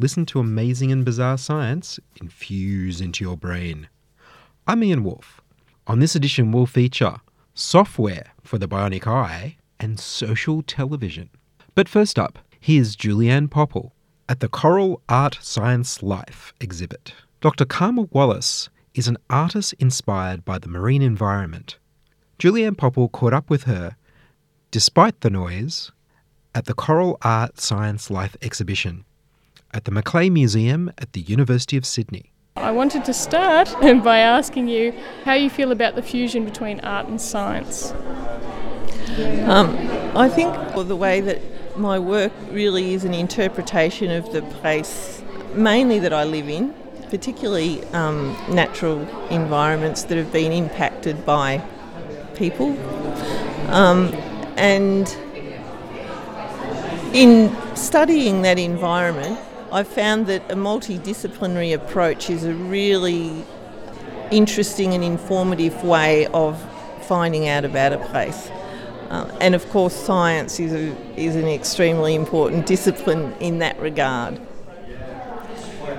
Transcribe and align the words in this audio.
Listen 0.00 0.24
to 0.26 0.38
amazing 0.38 0.92
and 0.92 1.04
bizarre 1.04 1.36
science 1.36 1.98
infuse 2.20 3.00
into 3.00 3.24
your 3.24 3.36
brain. 3.36 3.88
I'm 4.64 4.84
Ian 4.84 5.02
Woolf. 5.02 5.40
On 5.88 5.98
this 5.98 6.14
edition, 6.14 6.52
we'll 6.52 6.66
feature 6.66 7.16
software 7.52 8.26
for 8.44 8.58
the 8.58 8.68
bionic 8.68 9.08
eye 9.08 9.56
and 9.80 9.98
social 9.98 10.62
television. 10.62 11.30
But 11.74 11.88
first 11.88 12.16
up, 12.16 12.38
here's 12.60 12.94
Julianne 12.94 13.50
Popple 13.50 13.92
at 14.28 14.38
the 14.38 14.48
Coral 14.48 15.02
Art 15.08 15.36
Science 15.40 16.00
Life 16.00 16.54
exhibit. 16.60 17.12
Dr. 17.40 17.64
Carmel 17.64 18.08
Wallace 18.12 18.68
is 18.94 19.08
an 19.08 19.18
artist 19.28 19.74
inspired 19.80 20.44
by 20.44 20.60
the 20.60 20.68
marine 20.68 21.02
environment. 21.02 21.76
Julianne 22.38 22.78
Popple 22.78 23.08
caught 23.08 23.34
up 23.34 23.50
with 23.50 23.64
her, 23.64 23.96
despite 24.70 25.22
the 25.22 25.30
noise, 25.30 25.90
at 26.54 26.66
the 26.66 26.74
Coral 26.74 27.18
Art 27.22 27.58
Science 27.58 28.12
Life 28.12 28.36
exhibition 28.40 29.04
at 29.72 29.84
the 29.84 29.90
Macleay 29.90 30.30
Museum 30.30 30.90
at 30.98 31.12
the 31.12 31.20
University 31.20 31.76
of 31.76 31.84
Sydney. 31.84 32.32
I 32.56 32.72
wanted 32.72 33.04
to 33.04 33.14
start 33.14 33.72
by 33.80 34.18
asking 34.18 34.68
you 34.68 34.92
how 35.24 35.34
you 35.34 35.50
feel 35.50 35.72
about 35.72 35.94
the 35.94 36.02
fusion 36.02 36.44
between 36.44 36.80
art 36.80 37.06
and 37.06 37.20
science. 37.20 37.92
Um, 39.46 39.76
I 40.16 40.28
think 40.28 40.52
well, 40.74 40.84
the 40.84 40.96
way 40.96 41.20
that 41.20 41.40
my 41.78 41.98
work 41.98 42.32
really 42.50 42.94
is 42.94 43.04
an 43.04 43.14
interpretation 43.14 44.10
of 44.10 44.32
the 44.32 44.42
place, 44.42 45.22
mainly 45.54 45.98
that 46.00 46.12
I 46.12 46.24
live 46.24 46.48
in, 46.48 46.74
particularly 47.10 47.84
um, 47.86 48.36
natural 48.50 49.00
environments 49.28 50.02
that 50.04 50.18
have 50.18 50.32
been 50.32 50.52
impacted 50.52 51.24
by 51.24 51.62
people. 52.34 52.76
Um, 53.70 54.12
and 54.56 55.08
in 57.12 57.54
studying 57.76 58.42
that 58.42 58.58
environment, 58.58 59.38
I've 59.70 59.88
found 59.88 60.28
that 60.28 60.50
a 60.50 60.54
multidisciplinary 60.54 61.74
approach 61.74 62.30
is 62.30 62.44
a 62.44 62.54
really 62.54 63.44
interesting 64.30 64.94
and 64.94 65.04
informative 65.04 65.84
way 65.84 66.26
of 66.28 66.58
finding 67.02 67.48
out 67.48 67.66
about 67.66 67.92
a 67.92 67.98
place. 67.98 68.50
Uh, 69.10 69.30
and 69.40 69.54
of 69.54 69.68
course, 69.68 69.94
science 69.94 70.58
is, 70.58 70.72
a, 70.72 71.20
is 71.20 71.36
an 71.36 71.46
extremely 71.48 72.14
important 72.14 72.66
discipline 72.66 73.34
in 73.40 73.58
that 73.58 73.78
regard. 73.78 74.40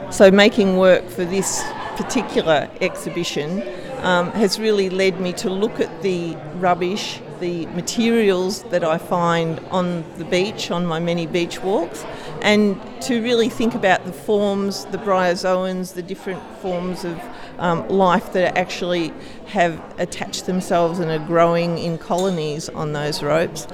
So, 0.09 0.31
making 0.31 0.77
work 0.77 1.07
for 1.07 1.25
this 1.25 1.63
particular 1.95 2.69
exhibition 2.81 3.61
um, 3.99 4.31
has 4.31 4.59
really 4.59 4.89
led 4.89 5.19
me 5.19 5.33
to 5.33 5.49
look 5.49 5.79
at 5.79 6.01
the 6.01 6.35
rubbish, 6.55 7.19
the 7.39 7.65
materials 7.67 8.63
that 8.63 8.83
I 8.83 8.97
find 8.97 9.59
on 9.71 10.03
the 10.17 10.25
beach, 10.25 10.71
on 10.71 10.85
my 10.85 10.99
many 10.99 11.25
beach 11.25 11.61
walks, 11.61 12.03
and 12.41 12.79
to 13.03 13.21
really 13.21 13.49
think 13.49 13.75
about 13.75 14.05
the 14.05 14.13
forms, 14.13 14.85
the 14.85 14.97
bryozoans, 14.97 15.93
the 15.93 16.01
different 16.03 16.41
forms 16.61 17.05
of 17.05 17.19
um, 17.57 17.87
life 17.89 18.33
that 18.33 18.57
actually 18.57 19.13
have 19.47 19.81
attached 19.99 20.45
themselves 20.45 20.99
and 20.99 21.11
are 21.11 21.25
growing 21.27 21.77
in 21.77 21.97
colonies 21.97 22.69
on 22.69 22.93
those 22.93 23.21
ropes. 23.21 23.67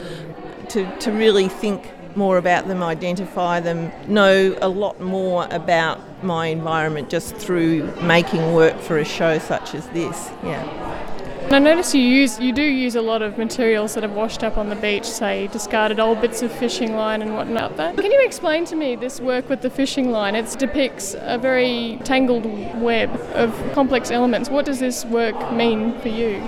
To, 0.69 0.97
to 0.99 1.11
really 1.11 1.47
think 1.47 1.91
more 2.15 2.37
about 2.37 2.67
them, 2.67 2.81
identify 2.81 3.59
them, 3.59 3.91
know 4.07 4.57
a 4.61 4.67
lot 4.67 4.99
more 4.99 5.47
about 5.51 6.23
my 6.23 6.47
environment 6.47 7.09
just 7.09 7.35
through 7.35 7.93
making 8.01 8.53
work 8.53 8.79
for 8.79 8.97
a 8.97 9.05
show 9.05 9.37
such 9.37 9.75
as 9.75 9.87
this. 9.89 10.31
Yeah. 10.43 11.11
I 11.51 11.59
notice 11.59 11.93
you 11.93 12.01
use 12.01 12.39
you 12.39 12.51
do 12.51 12.63
use 12.63 12.95
a 12.95 13.01
lot 13.01 13.21
of 13.21 13.37
materials 13.37 13.93
that 13.93 14.03
have 14.03 14.13
washed 14.13 14.43
up 14.43 14.57
on 14.57 14.69
the 14.69 14.75
beach, 14.75 15.05
say 15.05 15.47
discarded 15.47 15.99
old 15.99 16.19
bits 16.19 16.41
of 16.41 16.51
fishing 16.51 16.95
line 16.95 17.21
and 17.21 17.35
whatnot. 17.35 17.77
But 17.77 17.97
can 17.97 18.11
you 18.11 18.25
explain 18.25 18.65
to 18.65 18.75
me 18.75 18.95
this 18.95 19.21
work 19.21 19.47
with 19.47 19.61
the 19.61 19.69
fishing 19.69 20.11
line? 20.11 20.35
It 20.35 20.53
depicts 20.57 21.15
a 21.17 21.37
very 21.37 21.99
tangled 22.03 22.45
web 22.81 23.09
of 23.35 23.53
complex 23.73 24.11
elements. 24.11 24.49
What 24.49 24.65
does 24.65 24.79
this 24.79 25.05
work 25.05 25.53
mean 25.53 25.99
for 26.01 26.09
you? 26.09 26.39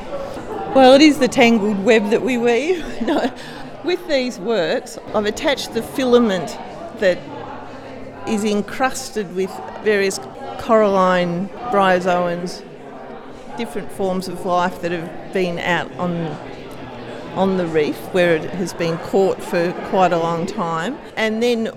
Well, 0.76 0.94
it 0.94 1.02
is 1.02 1.20
the 1.20 1.28
tangled 1.28 1.86
web 1.86 2.10
that 2.10 2.24
we 2.24 2.38
weave. 2.38 2.84
no. 3.02 3.32
With 3.84 4.06
these 4.08 4.40
works, 4.40 4.98
I've 5.14 5.26
attached 5.26 5.74
the 5.74 5.84
filament 5.84 6.58
that 7.00 7.20
is 8.28 8.44
encrusted 8.44 9.34
with 9.36 9.52
various 9.84 10.20
coralline 10.60 11.48
bryozoans, 11.72 12.64
different 13.58 13.92
forms 13.92 14.28
of 14.28 14.46
life 14.46 14.82
that 14.82 14.92
have 14.92 15.34
been 15.34 15.60
out 15.60 15.92
on 15.94 16.38
on 17.36 17.58
the 17.58 17.68
reef 17.68 17.98
where 18.14 18.36
it 18.36 18.50
has 18.50 18.74
been 18.74 18.98
caught 18.98 19.42
for 19.42 19.72
quite 19.90 20.12
a 20.12 20.18
long 20.18 20.48
time, 20.48 20.98
and 21.16 21.44
then 21.44 21.70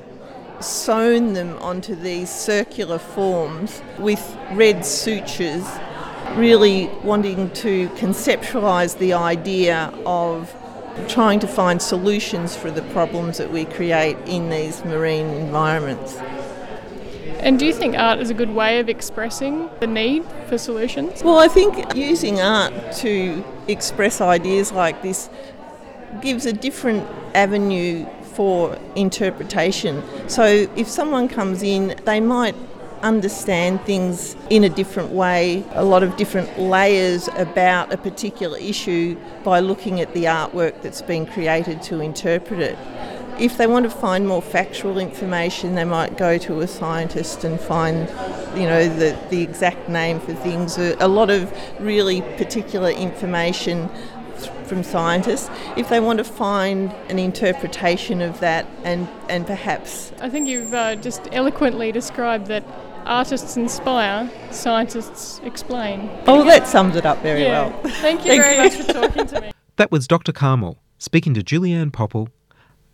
sewn 0.61 1.35
them 1.35 1.59
onto 1.59 1.95
these 1.95 2.31
circular 2.31 2.99
forms 2.99 3.83
with 3.99 4.39
red 4.53 4.85
sutures, 4.85 5.67
really 6.37 6.89
wanting 7.03 7.51
to 7.51 7.89
conceptualise 7.91 8.97
the 8.99 9.13
idea 9.13 9.93
of 10.07 10.55
trying 11.09 11.41
to 11.41 11.47
find 11.47 11.81
solutions 11.81 12.57
for 12.57 12.71
the 12.71 12.83
problems 12.95 13.37
that 13.39 13.51
we 13.51 13.65
create 13.67 14.17
in 14.27 14.49
these 14.49 14.83
marine 14.85 15.29
environments. 15.29 16.19
And 17.39 17.59
do 17.59 17.67
you 17.67 17.73
think 17.73 17.97
art 17.97 18.21
is 18.21 18.31
a 18.31 18.35
good 18.35 18.51
way 18.51 18.81
of 18.81 18.89
expressing 18.89 19.71
the 19.81 19.87
need 19.87 20.25
for 20.49 20.59
solutions? 20.59 21.23
Well, 21.23 21.39
I 21.39 21.49
think 21.49 21.95
using 21.95 22.41
art 22.41 22.73
to 22.97 23.45
express 23.69 24.21
ideas 24.21 24.73
like 24.73 25.03
this 25.03 25.31
gives 26.21 26.45
a 26.47 26.53
different 26.53 27.07
avenue 27.35 28.07
for 28.23 28.79
interpretation. 28.97 30.03
So 30.29 30.45
if 30.77 30.89
someone 30.89 31.29
comes 31.29 31.63
in, 31.63 31.95
they 32.05 32.21
might 32.21 32.55
understand 33.03 33.81
things 33.83 34.37
in 34.51 34.65
a 34.65 34.69
different 34.69 35.11
way, 35.11 35.65
a 35.73 35.85
lot 35.85 36.03
of 36.03 36.17
different 36.17 36.59
layers 36.59 37.29
about 37.37 37.93
a 37.93 37.97
particular 37.97 38.59
issue 38.59 39.17
by 39.43 39.61
looking 39.61 40.01
at 40.01 40.13
the 40.15 40.25
artwork 40.25 40.83
that's 40.83 41.03
been 41.03 41.27
created 41.27 41.83
to 41.83 42.01
interpret 42.01 42.61
it. 42.61 42.79
If 43.41 43.57
they 43.57 43.67
want 43.67 43.85
to 43.85 43.91
find 43.91 44.29
more 44.29 44.43
factual 44.43 44.99
information, 44.99 45.75
they 45.75 45.85
might 45.85 46.17
go 46.19 46.37
to 46.39 46.61
a 46.61 46.69
scientist 46.69 47.43
and 47.43 47.59
find, 47.59 48.01
you 48.59 48.67
know, 48.67 48.87
the, 48.89 49.19
the 49.31 49.43
exact 49.43 49.89
name 49.89 50.21
for 50.21 50.35
things. 50.35 50.77
A 50.79 51.09
lot 51.09 51.31
of 51.31 51.51
really 51.81 52.21
particular 52.37 52.91
information 52.91 53.89
from 54.67 54.83
scientists. 54.83 55.51
If 55.77 55.89
they 55.89 56.01
want 56.01 56.19
to 56.19 56.25
find 56.25 56.93
an 57.09 57.19
interpretation 57.19 58.21
of 58.21 58.41
that 58.41 58.67
and, 58.85 59.09
and 59.29 59.47
perhaps 59.47 60.13
I 60.21 60.29
think 60.31 60.47
you've 60.49 60.73
uh, 60.73 60.97
just 60.97 61.27
eloquently 61.33 61.91
described 61.93 62.47
that 62.49 62.63
artists 63.05 63.57
inspire, 63.57 64.31
scientists 64.51 65.41
explain. 65.45 66.09
Oh, 66.27 66.45
that 66.45 66.69
sums 66.69 66.95
it 66.95 67.05
up 67.07 67.21
very 67.23 67.43
Yeah. 67.43 67.69
well. 67.69 67.81
Thank 67.83 68.21
you 68.25 68.31
Thank 68.33 68.43
very 68.43 68.57
you. 68.57 68.63
much 68.63 68.75
for 68.75 68.93
talking 68.93 69.27
to 69.27 69.41
me. 69.41 69.53
That 69.77 69.91
was 69.91 70.07
Dr. 70.07 70.33
Carmel 70.33 70.79
speaking 70.99 71.35
to 71.35 71.41
Julianne 71.41 71.93
Popple 71.93 72.29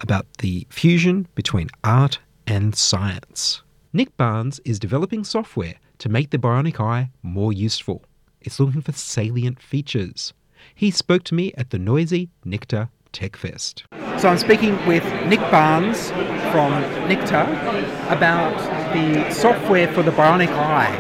about 0.01 0.27
the 0.39 0.67
fusion 0.71 1.27
between 1.35 1.69
art 1.85 2.19
and 2.47 2.75
science. 2.75 3.63
Nick 3.93 4.17
Barnes 4.17 4.61
is 4.65 4.79
developing 4.79 5.25
software 5.25 5.75
to 5.99 6.09
make 6.09 6.31
the 6.31 6.39
bionic 6.39 6.81
eye 6.81 7.11
more 7.23 7.53
useful. 7.53 8.05
It's 8.41 8.61
looking 8.61 8.83
for 8.83 8.93
salient 8.93 9.61
features. 9.61 10.33
He 10.75 10.91
spoke 10.91 11.25
to 11.25 11.35
me 11.35 11.53
at 11.57 11.71
the 11.71 11.79
noisy 11.79 12.31
NICTA 12.45 12.91
Tech 13.13 13.37
Fest. 13.37 13.85
So 14.19 14.29
I'm 14.29 14.39
speaking 14.39 14.75
with 14.87 15.05
Nick 15.27 15.41
Barnes 15.51 16.11
from 16.51 16.73
NICTA 17.09 17.45
about 18.11 18.57
the 18.93 19.31
software 19.33 19.93
for 19.93 20.03
the 20.03 20.11
bionic 20.11 20.51
eye. 20.51 20.95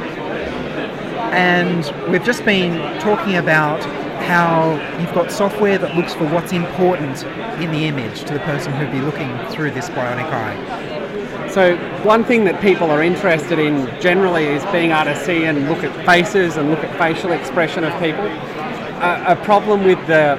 And 1.32 2.10
we've 2.10 2.24
just 2.24 2.44
been 2.44 2.98
talking 3.00 3.36
about 3.36 3.80
how 4.26 4.72
you've 5.00 5.14
got 5.14 5.30
software 5.30 5.78
that 5.78 5.94
looks 5.94 6.14
for 6.14 6.26
what's 6.28 6.52
important 6.52 7.22
in 7.62 7.70
the 7.70 7.86
image 7.86 8.24
to 8.24 8.32
the 8.34 8.40
person 8.40 8.72
who'd 8.72 8.90
be 8.90 9.00
looking 9.00 9.38
through 9.50 9.70
this 9.70 9.88
bionic 9.90 10.30
eye. 10.32 11.48
So 11.48 11.76
one 12.02 12.24
thing 12.24 12.44
that 12.44 12.60
people 12.60 12.90
are 12.90 13.02
interested 13.02 13.58
in 13.58 13.86
generally 14.00 14.44
is 14.44 14.64
being 14.66 14.90
able 14.90 15.04
to 15.04 15.24
see 15.24 15.44
and 15.44 15.68
look 15.68 15.84
at 15.84 16.04
faces 16.04 16.56
and 16.56 16.70
look 16.70 16.80
at 16.80 16.98
facial 16.98 17.32
expression 17.32 17.84
of 17.84 17.92
people. 18.00 18.26
A, 18.26 19.24
a 19.28 19.36
problem 19.44 19.84
with 19.84 20.04
the 20.06 20.36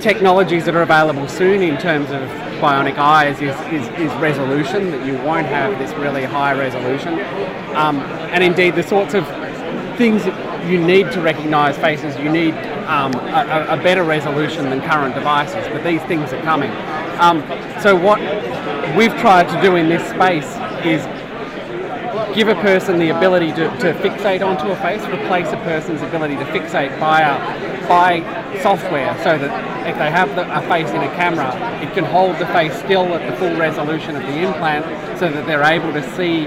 technologies 0.00 0.64
that 0.64 0.74
are 0.74 0.82
available 0.82 1.28
soon 1.28 1.62
in 1.62 1.76
terms 1.78 2.10
of 2.10 2.22
bionic 2.60 2.96
eyes 2.96 3.36
is, 3.42 3.54
is, 3.72 3.86
is 4.00 4.12
resolution, 4.20 4.90
that 4.90 5.04
you 5.04 5.14
won't 5.24 5.46
have 5.46 5.78
this 5.78 5.92
really 5.98 6.24
high 6.24 6.56
resolution. 6.58 7.14
Um, 7.76 8.00
and 8.32 8.42
indeed, 8.42 8.74
the 8.74 8.82
sorts 8.82 9.14
of 9.14 9.26
things 9.98 10.24
that 10.24 10.55
you 10.68 10.84
need 10.84 11.10
to 11.12 11.20
recognise 11.20 11.76
faces, 11.78 12.16
you 12.18 12.30
need 12.30 12.54
um, 12.86 13.14
a, 13.14 13.66
a, 13.70 13.82
better 13.82 14.04
resolution 14.04 14.70
than 14.70 14.80
current 14.80 15.14
devices, 15.14 15.66
but 15.68 15.82
these 15.82 16.02
things 16.02 16.32
are 16.32 16.42
coming. 16.42 16.70
Um, 17.20 17.40
so, 17.82 17.96
what 17.96 18.20
we've 18.96 19.16
tried 19.18 19.48
to 19.48 19.60
do 19.60 19.76
in 19.76 19.88
this 19.88 20.08
space 20.10 20.46
is 20.84 21.04
give 22.34 22.48
a 22.48 22.54
person 22.56 22.98
the 22.98 23.08
ability 23.08 23.48
to, 23.48 23.68
to 23.78 23.94
fixate 23.94 24.46
onto 24.46 24.68
a 24.70 24.76
face, 24.76 25.02
replace 25.06 25.48
a 25.52 25.56
person's 25.64 26.02
ability 26.02 26.36
to 26.36 26.44
fixate 26.44 26.98
by, 27.00 27.22
a, 27.22 27.88
by 27.88 28.20
software 28.62 29.16
so 29.24 29.38
that 29.38 29.86
if 29.86 29.96
they 29.96 30.10
have 30.10 30.28
the, 30.36 30.44
a 30.56 30.60
face 30.68 30.90
in 30.90 31.02
a 31.02 31.08
camera, 31.16 31.48
it 31.82 31.92
can 31.94 32.04
hold 32.04 32.36
the 32.38 32.46
face 32.48 32.76
still 32.78 33.14
at 33.14 33.30
the 33.30 33.36
full 33.38 33.56
resolution 33.56 34.16
of 34.16 34.22
the 34.22 34.38
implant 34.38 34.84
so 35.18 35.30
that 35.30 35.46
they're 35.46 35.64
able 35.64 35.92
to 35.92 36.02
see 36.14 36.46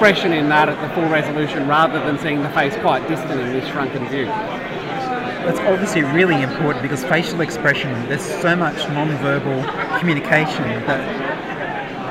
expression 0.00 0.32
in 0.32 0.48
that 0.48 0.66
at 0.66 0.80
the 0.80 0.94
full 0.94 1.06
resolution 1.10 1.68
rather 1.68 2.02
than 2.02 2.18
seeing 2.18 2.40
the 2.40 2.48
face 2.50 2.74
quite 2.76 3.06
distant 3.06 3.38
in 3.38 3.52
this 3.52 3.68
shrunken 3.68 4.08
view. 4.08 4.24
That's 4.24 5.58
obviously 5.60 6.04
really 6.04 6.40
important 6.40 6.80
because 6.80 7.04
facial 7.04 7.42
expression, 7.42 7.92
there's 8.08 8.24
so 8.24 8.56
much 8.56 8.78
non-verbal 8.88 9.62
communication 9.98 10.64
that, 10.86 11.00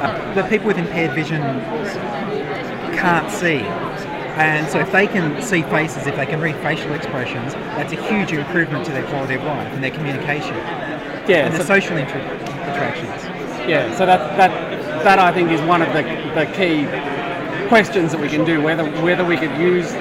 uh, 0.03 0.33
that 0.36 0.51
people 0.51 0.68
with 0.68 0.77
impaired 0.77 1.15
vision 1.15 1.41
can't 2.94 3.31
see. 3.31 3.62
And 4.38 4.69
so 4.69 4.77
if 4.77 4.91
they 4.91 5.07
can 5.07 5.41
see 5.41 5.63
faces, 5.63 6.06
if 6.06 6.15
they 6.15 6.27
can 6.27 6.39
read 6.39 6.57
facial 6.57 6.94
expressions, 6.94 7.56
that's 7.74 7.91
a 7.91 8.07
huge 8.07 8.31
improvement 8.33 8.86
to 8.86 8.91
their 8.91 9.07
quality 9.07 9.33
of 9.33 9.44
life 9.45 9.74
and 9.74 9.83
their 9.83 9.89
communication. 9.89 10.56
Yeah, 11.27 11.47
and 11.47 11.53
so 11.53 11.57
the 11.57 11.65
social 11.65 11.97
inter- 11.97 12.21
interactions. 12.21 13.25
Yeah, 13.68 13.91
so 13.97 14.06
that, 14.06 14.38
that, 14.38 15.03
that 15.03 15.18
I 15.18 15.33
think 15.33 15.50
is 15.50 15.62
one 15.62 15.81
of 15.81 15.91
the, 15.91 16.03
the 16.36 16.45
key 16.56 16.86
questions 17.69 18.12
that 18.12 18.19
we 18.19 18.27
can 18.27 18.44
do, 18.44 18.62
whether, 18.62 18.83
whether 19.04 19.24
we 19.24 19.38
could 19.38 19.56
use 19.57 19.92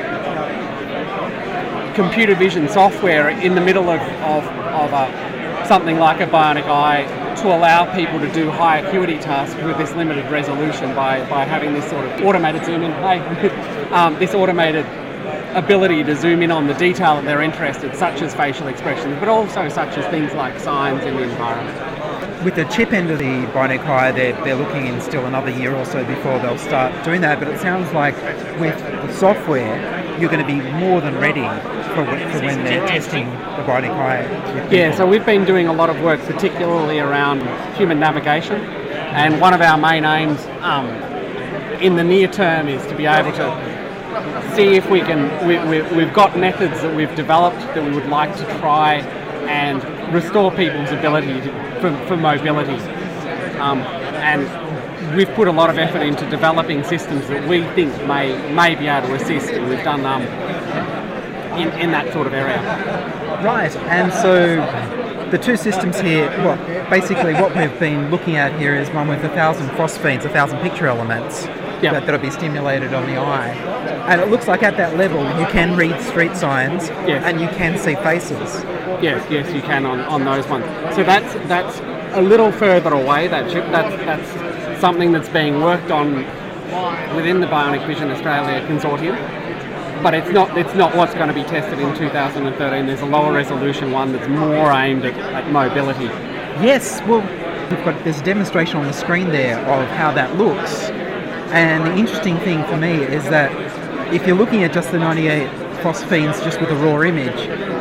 computer 1.94 2.34
vision 2.34 2.66
software 2.66 3.28
in 3.28 3.54
the 3.54 3.60
middle 3.60 3.90
of, 3.90 4.00
of, 4.00 4.44
of 4.44 4.92
a, 4.92 5.66
something 5.68 5.98
like 5.98 6.20
a 6.20 6.26
bionic 6.26 6.64
eye 6.64 7.04
to 7.36 7.54
allow 7.54 7.84
people 7.94 8.18
to 8.18 8.32
do 8.32 8.50
high 8.50 8.78
acuity 8.78 9.18
tasks 9.18 9.62
with 9.62 9.76
this 9.76 9.92
limited 9.94 10.24
resolution 10.30 10.94
by, 10.94 11.20
by 11.28 11.44
having 11.44 11.74
this 11.74 11.88
sort 11.90 12.06
of 12.06 12.24
automated 12.24 12.64
zoom 12.64 12.82
in, 12.82 12.90
hey, 12.92 13.48
um, 13.90 14.18
this 14.18 14.32
automated 14.32 14.86
ability 15.54 16.02
to 16.02 16.16
zoom 16.16 16.40
in 16.42 16.50
on 16.50 16.66
the 16.66 16.74
detail 16.74 17.16
that 17.16 17.24
they're 17.26 17.42
interested, 17.42 17.94
such 17.94 18.22
as 18.22 18.34
facial 18.34 18.68
expressions, 18.68 19.14
but 19.20 19.28
also 19.28 19.68
such 19.68 19.98
as 19.98 20.06
things 20.06 20.32
like 20.32 20.58
signs 20.58 21.04
in 21.04 21.16
the 21.16 21.22
environment. 21.22 21.97
With 22.44 22.54
the 22.54 22.64
chip 22.66 22.92
end 22.92 23.10
of 23.10 23.18
the 23.18 23.46
bionic 23.52 23.84
eye, 23.86 24.12
they're, 24.12 24.32
they're 24.44 24.54
looking 24.54 24.86
in 24.86 25.00
still 25.00 25.26
another 25.26 25.50
year 25.50 25.74
or 25.74 25.84
so 25.84 26.04
before 26.04 26.38
they'll 26.38 26.56
start 26.56 27.04
doing 27.04 27.20
that. 27.22 27.40
But 27.40 27.48
it 27.48 27.58
sounds 27.58 27.92
like 27.92 28.14
with 28.60 28.78
the 28.78 29.12
software, 29.12 29.76
you're 30.20 30.30
going 30.30 30.46
to 30.46 30.46
be 30.46 30.60
more 30.78 31.00
than 31.00 31.16
ready 31.18 31.42
for, 31.94 32.04
for 32.04 32.44
when 32.44 32.62
they're 32.62 32.86
testing 32.86 33.26
the 33.26 33.64
bionic 33.66 33.90
eye. 33.90 34.22
Yeah, 34.70 34.94
so 34.94 35.04
we've 35.04 35.26
been 35.26 35.44
doing 35.44 35.66
a 35.66 35.72
lot 35.72 35.90
of 35.90 36.00
work, 36.00 36.20
particularly 36.20 37.00
around 37.00 37.40
human 37.76 37.98
navigation, 37.98 38.60
and 38.60 39.40
one 39.40 39.52
of 39.52 39.60
our 39.60 39.76
main 39.76 40.04
aims 40.04 40.40
um, 40.60 40.86
in 41.80 41.96
the 41.96 42.04
near 42.04 42.28
term 42.28 42.68
is 42.68 42.86
to 42.86 42.96
be 42.96 43.06
able 43.06 43.32
to 43.32 44.54
see 44.54 44.76
if 44.76 44.88
we 44.88 45.00
can. 45.00 45.28
We, 45.46 45.58
we, 45.68 45.82
we've 45.96 46.14
got 46.14 46.38
methods 46.38 46.82
that 46.82 46.94
we've 46.94 47.14
developed 47.16 47.58
that 47.58 47.84
we 47.84 47.90
would 47.90 48.06
like 48.06 48.36
to 48.36 48.44
try 48.58 49.00
and 49.48 49.82
restore 50.12 50.50
people's 50.50 50.90
ability 50.90 51.40
to, 51.40 51.80
for, 51.80 52.06
for 52.06 52.16
mobility. 52.16 52.74
Um, 53.58 53.80
and 54.18 55.16
we've 55.16 55.28
put 55.30 55.48
a 55.48 55.52
lot 55.52 55.70
of 55.70 55.78
effort 55.78 56.02
into 56.02 56.28
developing 56.30 56.84
systems 56.84 57.26
that 57.28 57.48
we 57.48 57.62
think 57.74 57.92
may 58.06 58.36
may 58.52 58.74
be 58.74 58.86
able 58.86 59.08
to 59.08 59.14
assist, 59.14 59.48
and 59.50 59.68
we've 59.68 59.82
done 59.84 60.04
um, 60.04 60.22
in, 61.58 61.68
in 61.80 61.90
that 61.90 62.12
sort 62.12 62.26
of 62.26 62.34
area. 62.34 62.60
Right, 63.42 63.74
and 63.76 64.12
so 64.12 64.56
the 65.30 65.38
two 65.38 65.56
systems 65.56 66.00
here, 66.00 66.28
well, 66.38 66.90
basically 66.90 67.34
what 67.34 67.54
we've 67.54 67.78
been 67.78 68.10
looking 68.10 68.36
at 68.36 68.58
here 68.58 68.74
is 68.74 68.90
one 68.90 69.08
with 69.08 69.22
a 69.24 69.28
thousand 69.30 69.68
phosphenes, 69.70 70.24
a 70.24 70.28
thousand 70.28 70.58
picture 70.60 70.86
elements 70.86 71.46
Yep. 71.82 71.92
that, 71.92 72.06
that'll 72.06 72.20
be 72.20 72.30
stimulated 72.30 72.92
on 72.92 73.06
the 73.06 73.16
eye. 73.18 73.54
And 74.06 74.20
it 74.20 74.28
looks 74.28 74.46
like 74.48 74.62
at 74.62 74.76
that 74.76 74.96
level 74.96 75.20
you 75.40 75.46
can 75.46 75.76
read 75.76 76.00
street 76.02 76.36
signs 76.36 76.88
Yes. 77.06 77.22
and 77.24 77.40
you 77.40 77.48
can 77.48 77.78
see 77.78 77.94
faces. 77.96 78.62
Yes, 79.02 79.24
yes, 79.30 79.52
you 79.54 79.62
can 79.62 79.84
on, 79.86 80.00
on 80.00 80.24
those 80.24 80.46
ones. 80.48 80.64
So 80.96 81.02
that's 81.04 81.34
that's 81.48 81.80
a 82.16 82.22
little 82.22 82.50
further 82.50 82.92
away. 82.94 83.28
That 83.28 83.50
chip. 83.50 83.64
That's 83.70 83.94
that's 84.04 84.80
something 84.80 85.12
that's 85.12 85.28
being 85.28 85.60
worked 85.60 85.90
on 85.90 86.16
within 87.16 87.40
the 87.40 87.46
Bionic 87.46 87.86
Vision 87.86 88.10
Australia 88.10 88.66
consortium. 88.66 89.16
But 90.02 90.14
it's 90.14 90.30
not 90.30 90.56
it's 90.56 90.74
not 90.74 90.94
what's 90.96 91.14
going 91.14 91.28
to 91.28 91.34
be 91.34 91.42
tested 91.44 91.78
in 91.78 91.94
2013. 91.96 92.86
There's 92.86 93.00
a 93.00 93.06
lower 93.06 93.32
resolution 93.32 93.90
one 93.92 94.12
that's 94.12 94.28
more 94.28 94.70
aimed 94.72 95.04
at, 95.04 95.16
at 95.34 95.50
mobility. 95.50 96.04
Yes, 96.64 97.00
well, 97.06 97.20
we've 97.70 97.84
got 97.84 98.02
there's 98.04 98.20
a 98.20 98.24
demonstration 98.24 98.76
on 98.78 98.86
the 98.86 98.92
screen 98.92 99.28
there 99.30 99.58
of 99.58 99.88
how 99.90 100.12
that 100.12 100.36
looks. 100.36 100.90
And 101.50 101.86
the 101.86 101.96
interesting 101.96 102.36
thing 102.40 102.62
for 102.64 102.76
me 102.76 103.02
is 103.02 103.24
that 103.24 103.50
if 104.12 104.26
you're 104.26 104.36
looking 104.36 104.64
at 104.64 104.72
just 104.72 104.90
the 104.90 104.98
98 104.98 105.48
phosphenes 105.82 106.42
just 106.42 106.60
with 106.60 106.70
a 106.70 106.76
raw 106.76 107.02
image, 107.02 107.40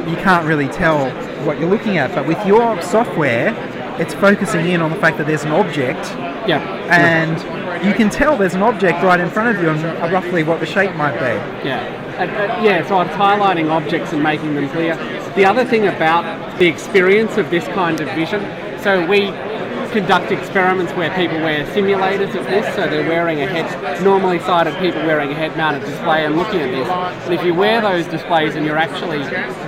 you 0.09 0.15
can't 0.18 0.45
really 0.45 0.68
tell 0.68 1.09
what 1.45 1.59
you're 1.59 1.69
looking 1.69 1.97
at. 1.97 2.13
But 2.13 2.27
with 2.27 2.44
your 2.45 2.81
software, 2.81 3.53
it's 4.00 4.13
focusing 4.13 4.68
in 4.68 4.81
on 4.81 4.91
the 4.91 4.97
fact 4.97 5.18
that 5.18 5.27
there's 5.27 5.44
an 5.44 5.51
object, 5.51 6.06
Yeah. 6.47 6.59
and 6.89 7.85
you 7.85 7.94
can 7.94 8.09
tell 8.09 8.38
there's 8.38 8.53
an 8.53 8.62
object 8.62 9.03
right 9.03 9.19
in 9.19 9.29
front 9.29 9.56
of 9.56 9.62
you 9.62 9.69
and 9.69 10.13
roughly 10.13 10.44
what 10.44 10.59
the 10.59 10.65
shape 10.65 10.95
might 10.95 11.13
be. 11.13 11.68
Yeah, 11.68 11.81
uh, 12.18 12.24
uh, 12.24 12.62
yeah. 12.63 12.85
So 12.88 13.01
it's 13.01 13.12
highlighting 13.12 13.69
objects 13.71 14.13
and 14.13 14.21
making 14.21 14.56
them 14.56 14.69
clear. 14.69 14.95
The 15.35 15.45
other 15.45 15.65
thing 15.65 15.88
about 15.88 16.59
the 16.59 16.68
experience 16.68 17.38
of 17.38 17.50
this 17.50 17.65
kind 17.69 18.00
of 18.00 18.09
vision, 18.12 18.41
so 18.81 19.06
we 19.06 19.31
conduct 19.92 20.31
experiments 20.31 20.94
where 20.94 21.13
people 21.16 21.38
wear 21.38 21.66
simulators 21.68 22.36
of 22.36 22.45
this, 22.45 22.66
so 22.75 22.88
they're 22.88 23.07
wearing 23.07 23.42
a 23.42 23.48
head, 23.48 24.04
normally 24.04 24.39
sighted 24.39 24.74
people 24.80 25.01
wearing 25.06 25.31
a 25.31 25.36
head-mounted 25.36 25.81
display 25.81 26.25
and 26.25 26.36
looking 26.36 26.62
at 26.62 26.72
this. 26.72 26.88
And 27.25 27.34
if 27.34 27.44
you 27.44 27.54
wear 27.54 27.81
those 27.81 28.06
displays 28.07 28.56
and 28.56 28.66
you're 28.66 28.78
actually 28.78 29.19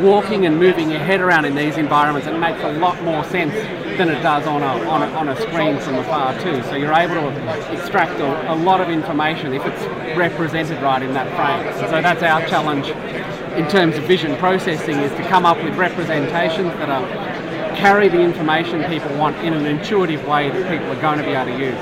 walking 0.04 0.46
and 0.46 0.58
moving 0.58 0.90
your 0.90 1.00
head 1.00 1.22
around 1.22 1.46
in 1.46 1.56
these 1.56 1.78
environments, 1.78 2.28
it 2.28 2.38
makes 2.38 2.62
a 2.64 2.72
lot 2.74 3.02
more 3.04 3.24
sense 3.26 3.54
than 3.98 4.10
it 4.10 4.22
does 4.22 4.48
on 4.48 4.62
a, 4.64 4.90
on 4.90 5.02
a, 5.04 5.12
on 5.14 5.28
a 5.30 5.36
screen 5.42 5.78
from 5.80 5.96
afar 5.96 6.34
too. 6.40 6.64
So 6.64 6.76
you're 6.76 6.94
able 6.94 7.16
to 7.16 7.74
extract 7.74 8.20
a, 8.20 8.54
a 8.54 8.56
lot 8.56 8.82
of 8.82 8.90
information 8.90 9.54
if 9.54 9.66
it's 9.66 10.18
represented 10.18 10.82
right 10.82 11.02
in 11.02 11.14
that 11.14 11.28
frame. 11.36 11.90
So 11.90 12.02
that's 12.02 12.24
our 12.24 12.46
challenge 12.48 12.88
in 13.60 13.68
terms 13.68 13.98
of 13.98 14.04
vision 14.04 14.38
processing 14.38 14.98
is 15.00 15.12
to 15.12 15.24
come 15.28 15.46
up 15.46 15.62
with 15.64 15.76
representations 15.76 16.70
that 16.76 16.90
are 16.90 17.29
carry 17.80 18.10
the 18.10 18.20
information 18.20 18.84
people 18.90 19.16
want 19.18 19.38
in 19.38 19.54
an 19.54 19.66
intuitive 19.66 20.28
way 20.28 20.50
that 20.50 20.70
people 20.70 20.92
are 20.92 21.02
going 21.02 21.18
to 21.18 21.24
be 21.24 21.32
able 21.32 21.46
to 21.46 21.58
use. 21.58 21.76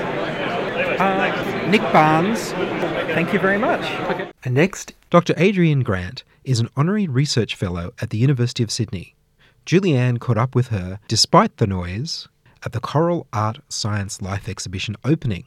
Uh, 1.00 1.66
Nick 1.68 1.82
Barnes, 1.92 2.52
thank 3.14 3.32
you 3.32 3.40
very 3.40 3.58
much. 3.58 3.82
And 4.44 4.54
next, 4.54 4.94
Dr. 5.10 5.34
Adrienne 5.36 5.82
Grant 5.82 6.22
is 6.44 6.60
an 6.60 6.68
honorary 6.76 7.08
research 7.08 7.56
fellow 7.56 7.92
at 8.00 8.10
the 8.10 8.18
University 8.18 8.62
of 8.62 8.70
Sydney. 8.70 9.16
Julianne 9.66 10.20
caught 10.20 10.38
up 10.38 10.54
with 10.54 10.68
her, 10.68 11.00
despite 11.08 11.56
the 11.56 11.66
noise, 11.66 12.28
at 12.64 12.72
the 12.72 12.80
Coral 12.80 13.26
Art 13.32 13.58
Science 13.68 14.22
Life 14.22 14.48
exhibition 14.48 14.94
opening 15.04 15.46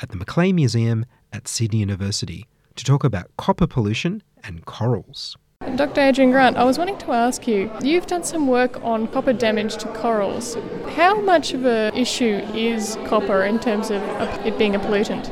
at 0.00 0.10
the 0.10 0.16
Macleay 0.16 0.52
Museum 0.52 1.06
at 1.32 1.48
Sydney 1.48 1.78
University 1.78 2.46
to 2.74 2.84
talk 2.84 3.02
about 3.02 3.34
copper 3.38 3.66
pollution 3.66 4.22
and 4.44 4.66
corals. 4.66 5.36
Dr. 5.74 6.00
Adrienne 6.00 6.30
Grant, 6.30 6.56
I 6.56 6.64
was 6.64 6.78
wanting 6.78 6.96
to 6.98 7.12
ask 7.12 7.46
you, 7.48 7.70
you've 7.82 8.06
done 8.06 8.22
some 8.22 8.46
work 8.46 8.82
on 8.84 9.08
copper 9.08 9.32
damage 9.32 9.76
to 9.78 9.88
corals. 9.88 10.56
How 10.94 11.20
much 11.20 11.52
of 11.52 11.66
an 11.66 11.94
issue 11.94 12.40
is 12.54 12.96
copper 13.06 13.42
in 13.42 13.58
terms 13.58 13.90
of 13.90 14.00
it 14.46 14.56
being 14.58 14.74
a 14.74 14.78
pollutant? 14.78 15.28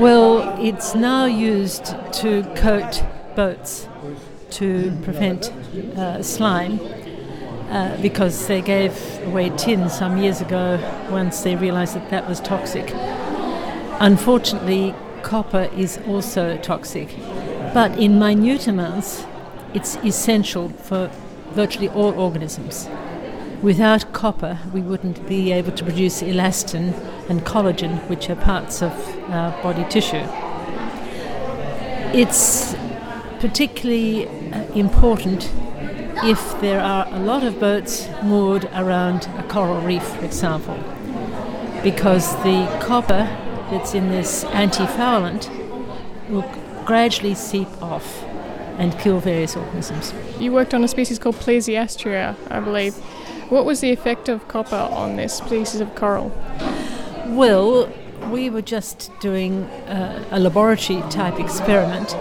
Well, 0.00 0.56
it's 0.58 0.94
now 0.94 1.26
used 1.26 1.94
to 2.14 2.42
coat 2.56 3.04
boats 3.36 3.86
to 4.50 4.98
prevent 5.02 5.52
uh, 5.96 6.22
slime 6.22 6.80
uh, 7.68 7.96
because 8.00 8.46
they 8.48 8.62
gave 8.62 8.92
away 9.26 9.50
tin 9.50 9.88
some 9.90 10.16
years 10.16 10.40
ago 10.40 10.80
once 11.10 11.42
they 11.42 11.54
realized 11.54 11.94
that 11.94 12.10
that 12.10 12.28
was 12.28 12.40
toxic. 12.40 12.90
Unfortunately, 14.00 14.94
copper 15.22 15.70
is 15.76 15.98
also 16.08 16.56
toxic, 16.56 17.14
but 17.74 17.96
in 17.98 18.18
minute 18.18 18.66
amounts, 18.66 19.24
it's 19.74 19.96
essential 19.96 20.68
for 20.68 21.10
virtually 21.52 21.88
all 21.88 22.18
organisms. 22.18 22.88
Without 23.62 24.12
copper, 24.12 24.58
we 24.72 24.80
wouldn't 24.80 25.26
be 25.28 25.52
able 25.52 25.72
to 25.72 25.84
produce 25.84 26.22
elastin 26.22 26.94
and 27.28 27.42
collagen, 27.42 27.98
which 28.08 28.30
are 28.30 28.36
parts 28.36 28.82
of 28.82 28.92
our 29.30 29.50
body 29.62 29.84
tissue. 29.90 30.24
It's 32.12 32.74
particularly 33.38 34.28
uh, 34.28 34.64
important 34.74 35.50
if 36.22 36.60
there 36.60 36.80
are 36.80 37.06
a 37.10 37.18
lot 37.18 37.44
of 37.44 37.60
boats 37.60 38.08
moored 38.22 38.64
around 38.74 39.28
a 39.38 39.42
coral 39.48 39.80
reef, 39.80 40.02
for 40.02 40.24
example. 40.24 40.78
because 41.82 42.36
the 42.42 42.66
copper 42.82 43.24
that's 43.70 43.94
in 43.94 44.10
this 44.10 44.44
antifoulant 44.44 45.48
will 46.28 46.44
gradually 46.84 47.34
seep 47.34 47.68
off 47.82 48.22
and 48.80 48.98
kill 48.98 49.20
various 49.20 49.54
organisms. 49.56 50.14
You 50.40 50.52
worked 50.52 50.72
on 50.72 50.82
a 50.82 50.88
species 50.88 51.18
called 51.18 51.36
Plesiastrea, 51.36 52.34
I 52.50 52.60
believe. 52.60 52.94
What 53.50 53.66
was 53.66 53.80
the 53.80 53.90
effect 53.90 54.30
of 54.30 54.48
copper 54.48 54.74
on 54.74 55.16
this 55.16 55.34
species 55.34 55.82
of 55.82 55.94
coral? 55.94 56.32
Well, 57.26 57.92
we 58.30 58.48
were 58.48 58.62
just 58.62 59.10
doing 59.20 59.64
uh, 59.64 60.24
a 60.30 60.40
laboratory 60.40 61.02
type 61.10 61.38
experiment. 61.38 62.16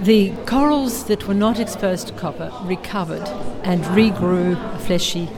The 0.00 0.34
corals 0.44 1.04
that 1.06 1.26
were 1.26 1.34
not 1.34 1.58
exposed 1.58 2.08
to 2.08 2.14
copper 2.14 2.52
recovered 2.64 3.26
and 3.64 3.82
regrew 3.84 4.52
a 4.74 4.78
fleshy 4.80 5.30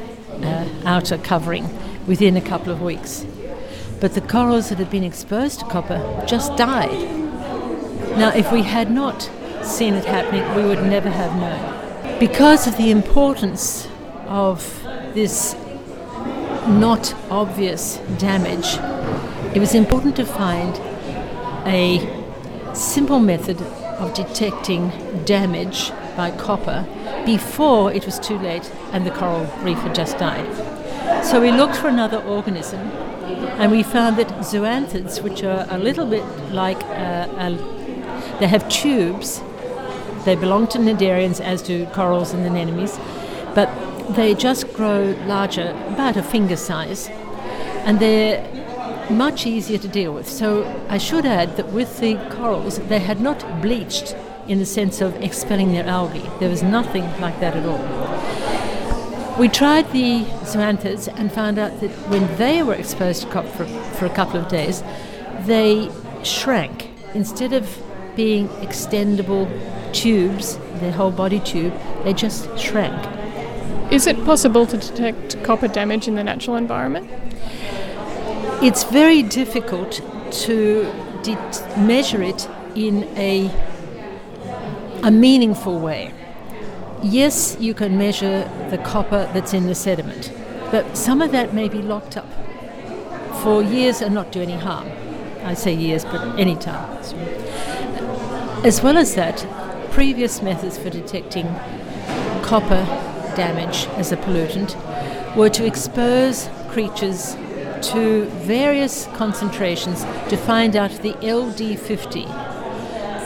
uh, 0.43 0.69
outer 0.85 1.19
covering 1.19 1.69
within 2.09 2.37
a 2.37 2.41
couple 2.41 2.73
of 2.73 2.83
weeks. 2.83 3.25
But 4.01 4.15
the 4.15 4.23
corals 4.23 4.71
that 4.71 4.79
had 4.79 4.91
been 4.91 5.05
exposed 5.05 5.61
to 5.61 5.67
copper 5.67 6.25
just 6.27 6.57
died. 6.57 6.91
Now, 8.19 8.31
if 8.35 8.51
we 8.51 8.63
had 8.63 8.91
not 8.91 9.31
seen 9.65 9.95
it 9.95 10.05
happening, 10.05 10.55
we 10.55 10.65
would 10.65 10.83
never 10.83 11.11
have 11.11 11.35
known. 11.37 12.19
Because 12.19 12.67
of 12.67 12.77
the 12.77 12.91
importance 12.91 13.89
of 14.27 14.83
this 15.15 15.55
not 16.67 17.15
obvious 17.31 17.99
damage, 18.19 18.79
it 19.55 19.61
was 19.61 19.75
important 19.75 20.17
to 20.17 20.25
find 20.25 20.77
a 21.67 22.01
simple 22.75 23.19
method 23.19 23.61
of 23.99 24.15
detecting 24.15 24.91
damage 25.25 25.93
by 26.17 26.31
copper 26.31 26.87
before 27.25 27.93
it 27.93 28.05
was 28.07 28.19
too 28.19 28.39
late 28.39 28.71
and 28.93 29.07
the 29.07 29.11
coral 29.11 29.45
reef 29.63 29.79
had 29.79 29.95
just 29.95 30.19
died. 30.19 31.25
So 31.25 31.41
we 31.41 31.51
looked 31.51 31.77
for 31.77 31.89
another 31.89 32.19
organism 32.23 32.81
and 33.61 33.71
we 33.71 33.83
found 33.83 34.17
that 34.19 34.29
zoanthids, 34.41 35.23
which 35.23 35.43
are 35.43 35.67
a 35.71 35.79
little 35.79 36.07
bit 36.07 36.25
like 36.51 36.83
uh, 36.85 37.29
a, 37.39 38.39
they 38.41 38.47
have 38.47 38.69
tubes 38.69 39.41
they 40.25 40.35
belong 40.35 40.67
to 40.69 40.79
cnidarians 40.79 41.41
as 41.41 41.63
do 41.63 41.87
corals 41.87 42.33
and 42.33 42.45
anemones, 42.47 42.99
but 43.55 43.69
they 44.15 44.35
just 44.35 44.73
grow 44.75 45.17
larger, 45.27 45.71
about 45.89 46.17
a 46.17 46.23
finger 46.23 46.57
size, 46.57 47.09
and 47.87 48.01
they're 48.01 48.43
much 49.11 49.47
easier 49.47 49.79
to 49.79 49.89
deal 49.89 50.13
with. 50.13 50.29
So 50.29 50.65
I 50.89 50.99
should 50.99 51.27
add 51.27 51.57
that 51.57 51.73
with 51.73 52.01
the 52.01 52.17
corals, 52.31 52.79
they 52.79 53.01
had 53.01 53.21
not 53.21 53.63
bleached 53.63 54.17
in 54.49 54.59
the 54.59 54.67
sense 54.67 55.01
of 55.01 55.15
expelling 55.23 55.73
their 55.73 55.87
algae. 55.87 56.29
There 56.39 56.51
was 56.51 56.63
nothing 56.63 57.05
like 57.21 57.39
that 57.41 57.57
at 57.57 57.67
all. 57.67 59.39
We 59.39 59.49
tried 59.49 59.91
the 59.93 60.25
zoanthids 60.45 61.09
and 61.19 61.33
found 61.33 61.59
out 61.59 61.81
that 61.81 61.91
when 62.09 62.37
they 62.37 62.63
were 62.63 62.75
exposed 62.75 63.23
to 63.23 63.29
copper 63.29 63.49
for, 63.49 63.67
for 63.97 64.07
a 64.07 64.11
couple 64.11 64.39
of 64.39 64.49
days, 64.49 64.83
they 65.41 65.91
shrank. 66.23 66.91
Instead 67.15 67.53
of 67.53 67.69
being 68.17 68.49
extendable 68.49 69.49
tubes, 69.95 70.59
their 70.81 70.93
whole 70.93 71.11
body 71.11 71.41
tube, 71.41 71.73
they 72.05 72.13
just 72.13 72.59
shrank. 72.59 72.95
Is 73.93 74.07
it 74.07 74.23
possible 74.25 74.67
to 74.67 74.77
detect 74.77 75.43
copper 75.45 75.69
damage 75.69 76.09
in 76.09 76.17
the 76.17 76.25
natural 76.25 76.57
environment? 76.57 77.09
It's 78.63 78.85
very 78.85 79.23
difficult 79.23 80.01
to 80.45 80.93
det- 81.23 81.79
measure 81.79 82.23
it 82.23 82.49
in 82.75 83.05
a, 83.17 83.51
a 85.03 85.11
meaningful 85.11 85.79
way. 85.79 86.13
Yes, 87.03 87.57
you 87.61 87.75
can 87.75 87.97
measure 87.99 88.51
the 88.71 88.79
copper 88.79 89.29
that's 89.33 89.53
in 89.53 89.67
the 89.67 89.75
sediment, 89.75 90.33
but 90.71 90.97
some 90.97 91.21
of 91.21 91.31
that 91.33 91.53
may 91.55 91.69
be 91.69 91.83
locked 91.83 92.17
up 92.17 92.29
for 93.43 93.63
years 93.63 94.01
and 94.01 94.15
not 94.15 94.33
do 94.33 94.41
any 94.41 94.57
harm. 94.57 94.89
I 95.45 95.53
say 95.55 95.75
years, 95.75 96.05
but 96.05 96.39
any 96.39 96.57
time. 96.57 96.97
As 98.65 98.83
well 98.83 98.97
as 98.97 99.15
that, 99.15 99.47
previous 99.95 100.43
methods 100.43 100.77
for 100.77 100.91
detecting 100.91 101.47
copper 102.43 102.85
damage 103.37 103.87
as 103.97 104.11
a 104.11 104.17
pollutant 104.17 104.75
were 105.37 105.49
to 105.49 105.65
expose 105.65 106.51
creatures 106.69 107.37
to 107.81 108.25
various 108.43 109.07
concentrations 109.15 110.03
to 110.29 110.37
find 110.37 110.75
out 110.75 110.91
the 111.03 111.13
LD50, 111.23 112.27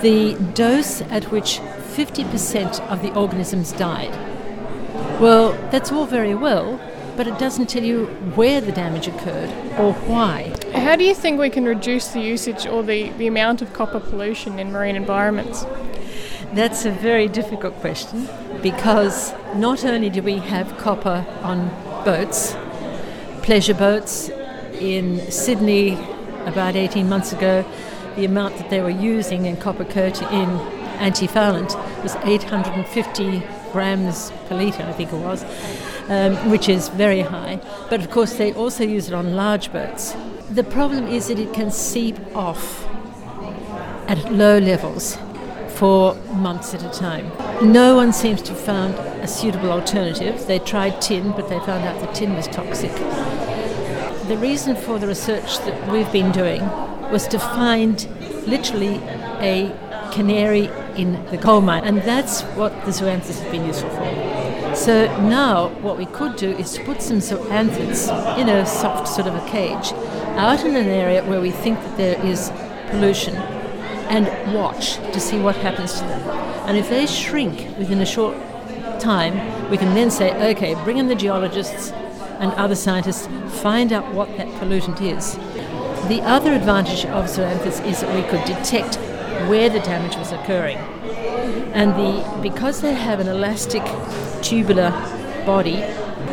the 0.02 0.34
dose 0.52 1.00
at 1.10 1.24
which 1.32 1.58
50% 1.96 2.80
of 2.90 3.00
the 3.00 3.14
organisms 3.14 3.72
died. 3.72 4.12
Well, 5.18 5.52
that's 5.70 5.90
all 5.90 6.04
very 6.04 6.34
well, 6.34 6.78
but 7.16 7.26
it 7.26 7.38
doesn't 7.38 7.70
tell 7.70 7.82
you 7.82 8.04
where 8.36 8.60
the 8.60 8.72
damage 8.72 9.08
occurred 9.08 9.48
or 9.78 9.94
why. 10.06 10.54
How 10.74 10.96
do 10.96 11.04
you 11.04 11.14
think 11.14 11.40
we 11.40 11.48
can 11.48 11.64
reduce 11.64 12.08
the 12.08 12.20
usage 12.20 12.66
or 12.66 12.82
the, 12.82 13.08
the 13.12 13.26
amount 13.26 13.62
of 13.62 13.72
copper 13.72 14.00
pollution 14.00 14.58
in 14.58 14.70
marine 14.70 14.96
environments? 14.96 15.64
That's 16.54 16.86
a 16.86 16.90
very 16.90 17.28
difficult 17.28 17.74
question 17.80 18.26
because 18.62 19.34
not 19.54 19.84
only 19.84 20.08
do 20.08 20.22
we 20.22 20.38
have 20.38 20.78
copper 20.78 21.26
on 21.42 21.68
boats, 22.04 22.56
pleasure 23.42 23.74
boats, 23.74 24.30
in 24.80 25.30
Sydney 25.30 25.94
about 26.46 26.74
18 26.74 27.08
months 27.08 27.32
ago, 27.32 27.64
the 28.16 28.24
amount 28.24 28.56
that 28.56 28.70
they 28.70 28.80
were 28.80 28.88
using 28.88 29.44
in 29.44 29.56
copper 29.56 29.84
coat 29.84 30.22
in 30.22 30.48
antifoulant 30.98 31.74
was 32.02 32.16
850 32.16 33.42
grams 33.72 34.32
per 34.48 34.56
litre, 34.56 34.84
I 34.84 34.92
think 34.92 35.12
it 35.12 35.16
was, 35.16 35.44
um, 36.08 36.50
which 36.50 36.68
is 36.68 36.88
very 36.88 37.20
high. 37.20 37.60
But 37.90 38.00
of 38.00 38.10
course, 38.10 38.34
they 38.34 38.52
also 38.54 38.84
use 38.84 39.08
it 39.08 39.14
on 39.14 39.36
large 39.36 39.72
boats. 39.72 40.14
The 40.50 40.64
problem 40.64 41.06
is 41.08 41.28
that 41.28 41.38
it 41.38 41.52
can 41.52 41.70
seep 41.70 42.16
off 42.34 42.86
at 44.08 44.32
low 44.32 44.58
levels 44.58 45.18
for 45.78 46.16
months 46.34 46.74
at 46.74 46.82
a 46.82 46.90
time. 46.90 47.30
No 47.62 47.94
one 47.94 48.12
seems 48.12 48.42
to 48.42 48.52
have 48.52 48.60
found 48.60 48.94
a 49.22 49.28
suitable 49.28 49.70
alternative. 49.70 50.44
They 50.48 50.58
tried 50.58 51.00
tin, 51.00 51.30
but 51.30 51.48
they 51.48 51.60
found 51.60 51.84
out 51.84 52.00
the 52.00 52.12
tin 52.12 52.34
was 52.34 52.48
toxic. 52.48 52.92
The 54.26 54.36
reason 54.38 54.74
for 54.74 54.98
the 54.98 55.06
research 55.06 55.58
that 55.58 55.90
we've 55.92 56.10
been 56.10 56.32
doing 56.32 56.62
was 57.12 57.28
to 57.28 57.38
find 57.38 58.08
literally 58.44 58.96
a 59.40 59.72
canary 60.12 60.68
in 60.96 61.24
the 61.26 61.38
coal 61.38 61.60
mine, 61.60 61.84
and 61.84 61.98
that's 62.02 62.42
what 62.58 62.72
the 62.84 62.90
zoanthids 62.90 63.40
have 63.40 63.52
been 63.52 63.64
useful 63.64 63.90
for. 63.90 64.74
So 64.74 65.06
now 65.28 65.68
what 65.80 65.96
we 65.96 66.06
could 66.06 66.34
do 66.34 66.50
is 66.50 66.72
to 66.74 66.84
put 66.84 67.00
some 67.00 67.18
zoanthids 67.18 68.08
in 68.36 68.48
a 68.48 68.66
soft 68.66 69.06
sort 69.06 69.28
of 69.28 69.34
a 69.34 69.48
cage 69.48 69.92
out 70.36 70.64
in 70.64 70.74
an 70.74 70.88
area 70.88 71.24
where 71.24 71.40
we 71.40 71.52
think 71.52 71.78
that 71.78 71.96
there 71.96 72.26
is 72.26 72.50
pollution 72.90 73.34
and 74.08 74.54
watch 74.54 74.96
to 74.96 75.20
see 75.20 75.38
what 75.38 75.56
happens 75.56 75.94
to 75.94 76.00
them. 76.00 76.20
And 76.66 76.76
if 76.76 76.88
they 76.88 77.06
shrink 77.06 77.78
within 77.78 78.00
a 78.00 78.06
short 78.06 78.36
time, 79.00 79.70
we 79.70 79.76
can 79.76 79.94
then 79.94 80.10
say, 80.10 80.32
okay, 80.52 80.74
bring 80.84 80.98
in 80.98 81.08
the 81.08 81.14
geologists 81.14 81.92
and 82.40 82.52
other 82.52 82.74
scientists, 82.74 83.26
find 83.62 83.92
out 83.92 84.12
what 84.14 84.36
that 84.36 84.46
pollutant 84.60 85.00
is. 85.00 85.36
The 86.08 86.20
other 86.22 86.52
advantage 86.52 87.04
of 87.06 87.26
zoanthids 87.26 87.84
is 87.84 88.00
that 88.00 88.14
we 88.14 88.22
could 88.28 88.44
detect 88.44 88.96
where 89.48 89.68
the 89.68 89.80
damage 89.80 90.16
was 90.16 90.32
occurring. 90.32 90.78
And 91.74 91.92
the, 91.92 92.40
because 92.42 92.80
they 92.80 92.94
have 92.94 93.20
an 93.20 93.28
elastic 93.28 93.82
tubular 94.42 94.90
body, 95.44 95.82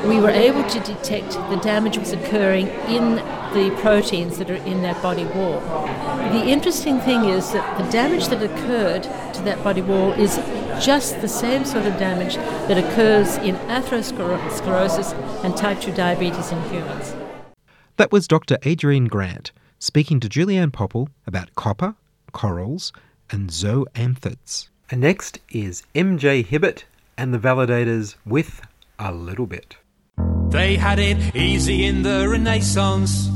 we 0.07 0.19
were 0.19 0.29
able 0.29 0.63
to 0.69 0.79
detect 0.81 1.33
the 1.49 1.59
damage 1.63 1.97
was 1.97 2.11
occurring 2.11 2.67
in 2.87 3.15
the 3.53 3.75
proteins 3.81 4.37
that 4.37 4.49
are 4.51 4.55
in 4.55 4.81
that 4.81 5.01
body 5.01 5.25
wall. 5.25 5.59
The 6.31 6.45
interesting 6.45 6.99
thing 6.99 7.25
is 7.25 7.51
that 7.53 7.77
the 7.77 7.89
damage 7.91 8.27
that 8.27 8.43
occurred 8.43 9.03
to 9.03 9.41
that 9.43 9.63
body 9.63 9.81
wall 9.81 10.11
is 10.13 10.35
just 10.83 11.21
the 11.21 11.27
same 11.27 11.65
sort 11.65 11.85
of 11.85 11.97
damage 11.97 12.35
that 12.35 12.77
occurs 12.77 13.37
in 13.37 13.55
atherosclerosis 13.67 15.13
and 15.43 15.55
type 15.55 15.79
2 15.81 15.93
diabetes 15.93 16.51
in 16.51 16.61
humans. 16.69 17.15
That 17.97 18.11
was 18.11 18.27
Dr. 18.27 18.57
Adrienne 18.65 19.05
Grant 19.05 19.51
speaking 19.79 20.19
to 20.19 20.29
Julianne 20.29 20.73
Popple 20.73 21.09
about 21.25 21.55
copper, 21.55 21.95
corals, 22.31 22.91
and 23.31 23.49
zoanthids. 23.49 24.69
And 24.91 25.01
next 25.01 25.39
is 25.49 25.83
MJ 25.95 26.45
Hibbett 26.45 26.83
and 27.17 27.33
the 27.33 27.39
Validators 27.39 28.15
with 28.25 28.61
a 28.99 29.11
little 29.11 29.45
bit. 29.45 29.77
They 30.49 30.77
had 30.77 30.99
it 30.99 31.35
easy 31.35 31.85
in 31.85 32.03
the 32.03 32.27
Renaissance. 32.29 33.29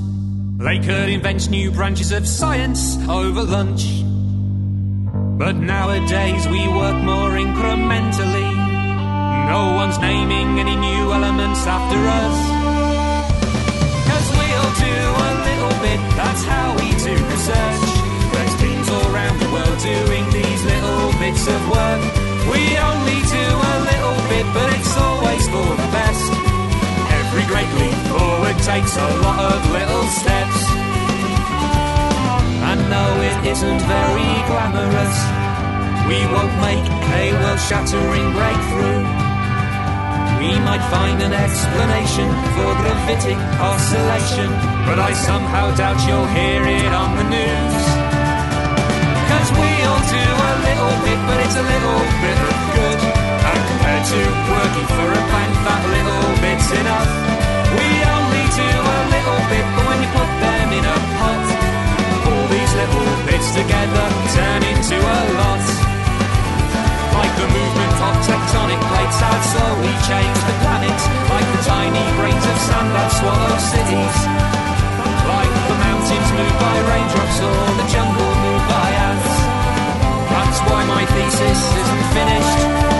They 0.57 0.79
could 0.79 1.09
invent 1.09 1.49
new 1.49 1.71
branches 1.71 2.11
of 2.11 2.27
science 2.27 2.97
over 3.07 3.43
lunch. 3.43 4.03
But 5.39 5.55
nowadays 5.55 6.47
we 6.47 6.67
work 6.67 6.97
more 7.03 7.31
incrementally. 7.31 8.51
No 9.47 9.73
one's 9.73 9.97
naming 9.99 10.59
any 10.59 10.75
new 10.75 11.13
elements 11.13 11.65
after 11.65 11.99
us. 12.21 12.37
Cause 14.09 14.27
we'll 14.35 14.73
do 14.83 14.97
a 15.27 15.31
little 15.47 15.75
bit, 15.79 15.99
that's 16.19 16.43
how 16.43 16.75
we 16.75 16.91
do 16.91 17.15
research. 17.15 17.83
There's 18.33 18.55
teams 18.59 18.89
all 18.89 19.15
around 19.15 19.39
the 19.39 19.49
world 19.55 19.79
doing 19.79 20.25
these 20.29 20.61
little 20.65 21.11
bits 21.19 21.47
of 21.47 21.61
work. 21.71 22.01
We 22.51 22.61
only 22.77 23.19
do 23.31 23.45
a 23.71 23.75
little 23.89 24.19
bit, 24.27 24.45
but 24.53 24.67
it's 24.75 24.95
always 24.97 25.47
for 25.47 25.69
the 25.75 25.89
best. 25.91 26.38
Every 27.49 27.65
great 27.65 27.81
leap 27.81 27.97
oh, 28.13 28.19
forward 28.19 28.61
takes 28.61 28.93
a 28.93 29.09
lot 29.25 29.41
of 29.41 29.71
little 29.73 30.05
steps. 30.21 30.61
And 32.61 32.77
no, 32.93 33.05
it 33.25 33.41
isn't 33.49 33.81
very 33.89 34.29
glamorous. 34.45 35.17
We 36.05 36.21
won't 36.29 36.53
make 36.61 36.85
a 36.85 37.33
world 37.41 37.57
shattering 37.57 38.29
breakthrough. 38.37 39.01
We 40.37 40.61
might 40.61 40.85
find 40.93 41.17
an 41.25 41.33
explanation 41.33 42.29
for 42.53 42.69
gravitic 42.85 43.37
oscillation, 43.57 44.49
but 44.85 45.01
I 45.01 45.13
somehow 45.17 45.73
doubt 45.73 45.97
you'll 46.05 46.29
hear 46.37 46.61
it 46.61 46.93
on 46.93 47.17
the 47.17 47.25
news. 47.33 47.81
Cause 49.25 49.49
we 49.57 49.69
all 49.89 50.03
do 50.05 50.25
a 50.37 50.53
little 50.69 50.95
bit, 51.01 51.19
but 51.25 51.37
it's 51.41 51.57
a 51.57 51.65
little 51.65 52.01
bit 52.21 52.37
of 52.45 52.57
good. 52.77 53.08
And 53.39 53.61
compared 53.71 54.05
to 54.11 54.19
working 54.51 54.87
for 54.91 55.07
a 55.07 55.23
bank, 55.31 55.51
that 55.63 55.81
little 55.87 56.27
bit's 56.43 56.69
enough. 56.75 57.11
We 57.75 57.87
only 58.03 58.45
do 58.51 58.67
a 58.67 58.97
little 59.13 59.41
bit, 59.47 59.65
but 59.75 59.83
when 59.87 59.99
you 60.03 60.09
put 60.11 60.29
them 60.41 60.67
in 60.73 60.83
a 60.83 60.97
pot, 61.15 61.45
all 62.27 62.45
these 62.49 62.73
little 62.75 63.09
bits 63.29 63.49
together 63.53 64.05
turn 64.33 64.61
into 64.65 64.97
a 64.97 65.19
lot. 65.37 65.63
Like 67.13 67.33
the 67.35 67.47
movement 67.51 67.95
of 67.99 68.15
tectonic 68.25 68.81
plates 68.89 69.17
that 69.21 69.41
slowly 69.53 69.93
change 70.07 70.39
the 70.49 70.55
planet. 70.63 70.99
Like 71.29 71.47
the 71.51 71.61
tiny 71.67 72.05
grains 72.17 72.45
of 72.45 72.57
sand 72.63 72.89
that 72.95 73.09
swallow 73.17 73.55
cities. 73.59 74.17
Like 75.29 75.53
the 75.69 75.77
mountains 75.77 76.29
moved 76.33 76.57
by 76.57 76.75
raindrops 76.89 77.37
or 77.43 77.59
the 77.77 77.87
jungle 77.91 78.33
moved 78.45 78.67
by 78.71 78.89
ants. 79.09 79.35
That's 80.31 80.59
why 80.65 80.81
my 80.85 81.03
thesis 81.05 81.61
isn't 81.81 82.05
finished. 82.17 82.98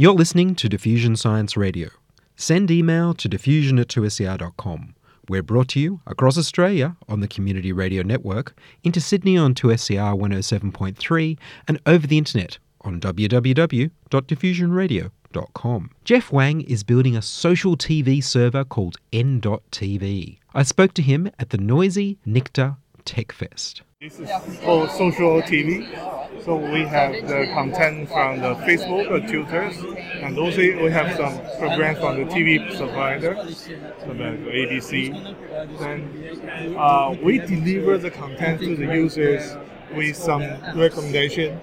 You're 0.00 0.14
listening 0.14 0.54
to 0.54 0.68
Diffusion 0.68 1.16
Science 1.16 1.56
Radio. 1.56 1.88
Send 2.36 2.70
email 2.70 3.14
to 3.14 3.28
diffusion 3.28 3.80
at 3.80 3.88
2ser.com. 3.88 4.94
We're 5.28 5.42
brought 5.42 5.70
to 5.70 5.80
you 5.80 6.00
across 6.06 6.38
Australia 6.38 6.96
on 7.08 7.18
the 7.18 7.26
Community 7.26 7.72
Radio 7.72 8.04
Network, 8.04 8.56
into 8.84 9.00
Sydney 9.00 9.36
on 9.36 9.54
2SER 9.54 10.16
107.3, 10.16 11.36
and 11.66 11.80
over 11.84 12.06
the 12.06 12.16
internet 12.16 12.58
on 12.82 13.00
www.diffusionradio.com. 13.00 15.90
Jeff 16.04 16.30
Wang 16.30 16.60
is 16.60 16.84
building 16.84 17.16
a 17.16 17.22
social 17.22 17.76
TV 17.76 18.22
server 18.22 18.62
called 18.62 18.98
N.TV. 19.12 20.38
I 20.54 20.62
spoke 20.62 20.94
to 20.94 21.02
him 21.02 21.28
at 21.40 21.50
the 21.50 21.58
noisy 21.58 22.18
Nicta 22.24 22.76
Tech 23.04 23.32
Fest. 23.32 23.82
This 24.00 24.20
is 24.20 24.30
for 24.62 24.88
social 24.90 25.42
TV. 25.42 25.84
So 26.44 26.54
we 26.54 26.82
have 26.82 27.10
the 27.26 27.50
content 27.52 28.08
from 28.08 28.40
the 28.40 28.54
Facebook 28.66 29.10
or 29.10 29.18
tutors, 29.26 29.76
and 30.22 30.38
also 30.38 30.60
we 30.60 30.88
have 30.92 31.16
some 31.16 31.34
programs 31.58 31.98
from 31.98 32.16
the 32.16 32.24
TV 32.26 32.58
provider, 32.78 33.34
so 33.52 34.12
like 34.12 34.38
ABC. 34.46 35.10
Then 35.80 36.76
uh, 36.78 37.16
we 37.20 37.38
deliver 37.40 37.98
the 37.98 38.12
content 38.12 38.60
to 38.60 38.76
the 38.76 38.84
users 38.86 39.56
with 39.92 40.14
some 40.14 40.42
recommendation 40.76 41.58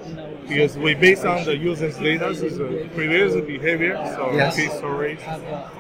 because 0.45 0.77
we 0.77 0.93
based 0.93 1.23
on 1.25 1.45
the 1.45 1.55
user's 1.55 1.97
data, 1.97 2.36
so 2.36 2.49
the 2.49 2.89
previous 2.95 3.33
behavior, 3.45 3.95
so 4.15 4.33
Yes. 4.36 4.57
case 4.57 4.73
stories, 4.73 5.19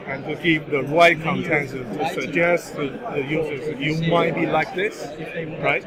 and 0.07 0.23
to 0.23 0.35
give 0.35 0.69
the 0.69 0.83
right 0.83 1.21
content 1.21 1.69
to, 1.71 1.83
to 1.83 2.13
suggest 2.21 2.75
to 2.75 2.89
the 3.13 3.23
users 3.27 3.77
you 3.79 4.09
might 4.09 4.33
be 4.35 4.45
like 4.45 4.73
this, 4.73 5.05
right? 5.61 5.83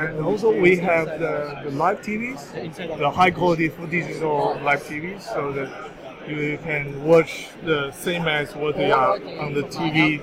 And 0.00 0.24
also 0.24 0.58
we 0.58 0.76
have 0.78 1.06
the, 1.18 1.60
the 1.64 1.70
live 1.72 2.00
TVs, 2.00 2.98
the 2.98 3.10
high 3.10 3.30
quality 3.30 3.68
digital 3.90 4.58
live 4.64 4.82
TVs, 4.82 5.22
so 5.22 5.52
that 5.52 5.90
you 6.26 6.58
can 6.62 7.04
watch 7.04 7.48
the 7.64 7.92
same 7.92 8.26
as 8.26 8.54
what 8.56 8.76
they 8.76 8.90
are 8.90 9.16
on 9.40 9.52
the 9.52 9.62
TV 9.64 10.20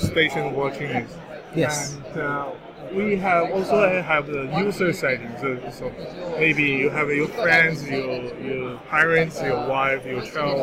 station 0.00 0.54
watching 0.54 0.90
it. 0.90 1.08
Yes. 1.54 1.96
And, 2.08 2.16
uh, 2.16 2.50
we 2.92 3.16
have 3.16 3.50
also 3.52 4.02
have 4.02 4.26
the 4.26 4.42
user 4.58 4.92
settings. 4.92 5.40
So, 5.40 5.58
so 5.70 6.36
maybe 6.38 6.64
you 6.64 6.90
have 6.90 7.08
your 7.10 7.28
friends, 7.28 7.88
your 7.88 8.34
your 8.40 8.78
parents, 8.90 9.40
your 9.40 9.68
wife, 9.68 10.04
your 10.04 10.22
child, 10.22 10.58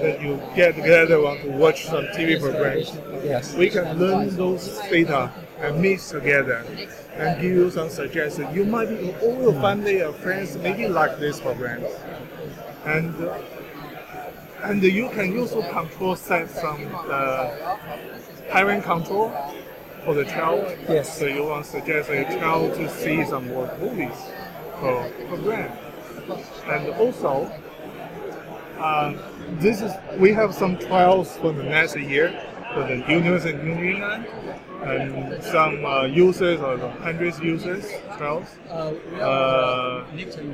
that 0.00 0.20
you 0.20 0.40
get 0.54 0.74
together 0.74 1.20
want 1.22 1.40
to 1.42 1.50
watch 1.50 1.86
some 1.86 2.04
TV 2.06 2.40
programs. 2.40 2.92
Yes. 3.24 3.54
We 3.54 3.70
can 3.70 3.98
learn 3.98 4.36
those 4.36 4.80
data 4.90 5.32
and 5.62 5.80
mix 5.80 6.10
together 6.10 6.64
and 7.14 7.40
give 7.40 7.52
you 7.52 7.70
some 7.70 7.88
suggestions. 7.88 8.54
You 8.54 8.64
might 8.64 8.88
be 8.88 9.14
all 9.22 9.40
your 9.40 9.52
family 9.60 10.02
or 10.02 10.12
friends 10.12 10.56
maybe 10.56 10.88
like 10.88 11.18
this 11.18 11.40
program, 11.40 11.84
and 12.84 13.14
uh, 13.24 13.38
and 14.64 14.82
you 14.82 15.08
can 15.10 15.38
also 15.38 15.62
control 15.70 16.16
set 16.16 16.50
some 16.50 16.88
uh, 17.08 17.76
parent 18.50 18.84
control 18.84 19.32
for 20.04 20.14
the 20.14 20.24
child. 20.24 20.76
Yes. 20.88 21.18
So 21.18 21.26
you 21.26 21.44
want 21.44 21.64
to 21.64 21.70
suggest 21.70 22.10
a 22.10 22.24
child 22.24 22.74
to 22.74 22.88
see 22.88 23.24
some 23.24 23.48
more 23.48 23.70
movies 23.78 24.16
for 24.80 25.10
program. 25.28 25.70
And 26.66 26.88
also, 26.94 27.50
uh, 28.78 29.14
this 29.60 29.80
is 29.80 29.92
we 30.18 30.32
have 30.32 30.54
some 30.54 30.76
trials 30.78 31.36
for 31.36 31.52
the 31.52 31.62
next 31.62 31.96
year 31.96 32.28
for 32.74 32.84
the 32.84 33.04
juniors 33.06 33.44
and 33.44 33.62
Union 33.66 34.26
and 34.82 35.42
some 35.42 35.84
uh, 35.84 36.04
users 36.04 36.60
or 36.60 36.76
hundreds 37.00 37.38
users 37.40 37.84
trials. 38.18 38.48
Uh, 38.70 40.04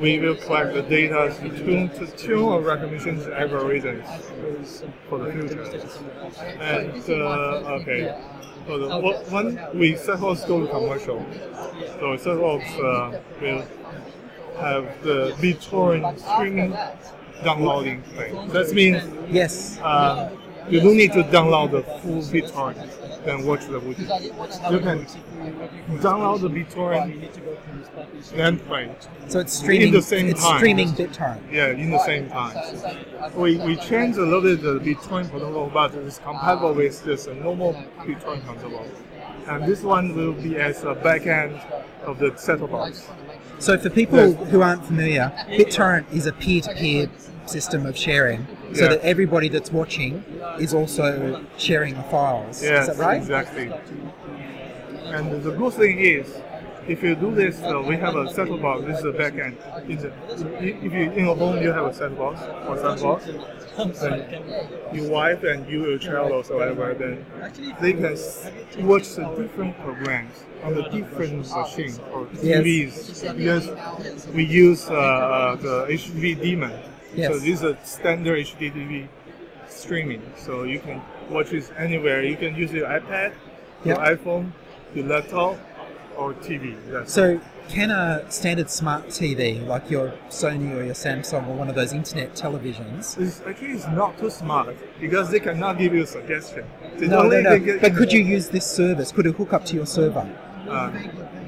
we 0.01 0.19
will 0.19 0.37
collect 0.37 0.75
the 0.75 0.83
data 0.83 1.35
to 1.41 1.49
tune 1.59 1.89
to 1.91 2.07
tune 2.17 2.45
our 2.49 2.61
recognition 2.61 3.19
algorithms 3.21 4.07
for 5.09 5.19
the 5.19 5.33
future. 5.33 5.65
And 6.61 6.91
uh, 7.11 7.77
okay, 7.81 8.23
so 8.67 8.79
the 8.79 8.99
one- 8.99 9.25
one 9.31 9.79
we 9.79 9.97
suppose 9.97 10.45
go 10.45 10.61
to 10.61 10.69
commercial. 10.69 11.25
So 12.01 12.17
suppose 12.17 12.63
uh, 12.81 13.21
will 13.41 13.65
have 14.61 14.85
the 15.03 15.35
BitTorrent 15.41 16.19
streaming 16.19 16.77
downloading 17.45 18.03
thing. 18.03 18.49
That 18.49 18.73
means 18.75 19.03
yes, 19.31 19.79
uh, 19.83 20.31
you 20.71 20.81
don't 20.81 20.97
need 20.97 21.13
to 21.13 21.23
download 21.25 21.71
the 21.73 21.83
full 22.01 22.23
BitTorrent 22.23 23.25
then 23.25 23.45
watch 23.47 23.65
the 23.67 23.81
movie. 23.81 24.03
You 24.03 24.79
can 24.81 25.05
download 25.99 26.41
the 26.41 26.49
BitTorrent 26.49 27.29
then 28.35 28.59
play. 28.61 28.95
So 29.29 29.41
it's 29.41 29.53
streaming- 29.53 29.89
in 29.89 29.95
the 29.95 30.03
same 30.03 30.29
it's 30.29 30.43
time. 30.43 30.59
streaming 30.59 30.89
BitTorrent. 30.91 31.41
Yeah, 31.53 31.69
in 31.69 31.91
the 31.91 32.05
same 32.05 32.29
time. 32.31 32.57
We, 33.35 33.57
we 33.59 33.77
changed 33.77 34.19
a 34.19 34.23
little 34.23 34.41
bit 34.43 34.63
the 34.63 34.79
BitTorrent 34.81 35.31
protocol, 35.31 35.71
but 35.73 35.95
it's 35.95 36.19
compatible 36.19 36.73
with 36.75 37.05
this 37.05 37.27
normal 37.27 37.75
BitTorrent 38.01 38.45
protocol. 38.45 38.87
And 39.47 39.65
this 39.67 39.83
one 39.83 40.15
will 40.15 40.35
be 40.35 40.57
as 40.57 40.83
a 40.83 40.95
backend 40.95 41.59
of 42.03 42.19
the 42.19 42.35
set-top 42.37 42.71
box. 42.71 43.09
So 43.59 43.77
for 43.79 43.91
people 43.91 44.33
who 44.33 44.63
aren't 44.63 44.85
familiar, 44.85 45.33
BitTorrent 45.49 46.13
is 46.13 46.27
a 46.27 46.33
peer-to-peer 46.33 47.09
system 47.47 47.87
of 47.87 47.97
sharing, 47.97 48.47
so 48.75 48.83
Yeah. 48.83 48.89
that 48.91 49.01
everybody 49.03 49.49
that's 49.49 49.73
watching 49.73 50.23
is 50.59 50.75
also 50.75 51.45
sharing 51.57 51.95
the 51.95 52.03
files. 52.05 52.63
Yes, 52.63 52.89
is 52.89 52.97
that 52.97 53.05
right? 53.07 53.17
exactly. 53.17 53.71
And 55.07 55.43
the 55.43 55.51
good 55.53 55.73
thing 55.73 55.99
is, 55.99 56.27
if 56.87 57.03
you 57.03 57.15
do 57.15 57.35
this, 57.35 57.61
uh, 57.63 57.83
we 57.87 57.97
have 57.97 58.17
a 58.17 58.31
set-top 58.33 58.63
box. 58.63 58.85
This 58.87 58.97
is 58.99 59.03
the 59.05 59.13
backend. 59.13 59.57
It's 59.89 60.05
a, 60.05 60.13
if 60.65 60.93
you 60.93 61.11
in 61.13 61.25
your 61.27 61.37
home 61.37 61.63
you 61.63 61.71
have 61.73 61.87
a 61.87 61.95
set 61.95 62.17
box 62.17 62.41
or 62.67 62.77
set 62.79 63.03
box, 63.03 63.27
then 64.01 64.43
your 64.93 65.11
wife 65.11 65.43
and 65.45 65.69
you, 65.69 65.87
your 65.89 65.99
child 65.99 66.33
or 66.33 66.43
whatever, 66.57 66.95
then 66.95 67.25
they 67.81 67.93
can 67.93 68.17
watch 68.87 69.15
the 69.15 69.25
different 69.37 69.79
programs 69.81 70.45
on 70.65 70.75
the 70.75 70.83
different 70.85 71.39
machines 71.55 72.01
or 72.13 72.27
Yes. 72.43 72.65
TVs 72.65 73.37
because 73.37 74.27
we 74.35 74.45
use 74.45 74.89
uh, 74.91 75.57
the 75.61 75.87
HDV 75.91 76.41
daemon. 76.43 76.73
Yes. 77.15 77.33
So 77.33 77.39
this 77.39 77.49
is 77.49 77.63
a 77.63 77.79
standard 77.85 78.39
HDTV 78.39 79.09
streaming. 79.69 80.23
So 80.37 80.65
you 80.65 80.81
can 80.81 81.01
watch 81.31 81.51
this 81.51 81.71
anywhere. 81.77 82.23
You 82.23 82.37
can 82.37 82.55
use 82.55 82.73
your 82.73 82.87
iPad, 82.87 83.33
your 83.85 83.97
Yep. 83.97 84.19
iPhone, 84.19 84.51
your 84.95 85.07
laptop, 85.07 85.59
or 86.17 86.35
TV. 86.35 86.77
That's 86.91 87.13
So 87.13 87.41
can 87.69 87.91
a 87.91 88.25
standard 88.31 88.71
smart 88.71 89.09
TV 89.09 89.65
like 89.67 89.91
your 89.91 90.15
Sony 90.31 90.75
or 90.75 90.83
your 90.83 90.95
Samsung 90.95 91.47
or 91.49 91.55
one 91.55 91.69
of 91.69 91.75
those 91.75 91.93
internet 91.93 92.35
televisions? 92.35 93.19
It's, 93.21 93.43
actually, 93.47 93.73
it's 93.73 93.87
not 93.89 94.19
too 94.19 94.31
smart 94.31 94.75
because 95.01 95.31
they 95.31 95.39
cannot 95.41 95.79
give 95.79 95.95
you 95.95 96.03
a 96.03 96.07
suggestion. 96.07 96.65
They 96.97 97.07
No, 97.09 97.29
no, 97.29 97.41
no. 97.41 97.79
But 97.81 97.95
could 97.95 98.13
you 98.13 98.21
use 98.21 98.49
this 98.49 98.67
service? 98.67 99.13
Could 99.13 99.27
it 99.27 99.37
hook 99.37 99.53
up 99.53 99.65
to 99.67 99.77
your 99.77 99.87
server? 99.87 100.27
Uh, 100.69 100.91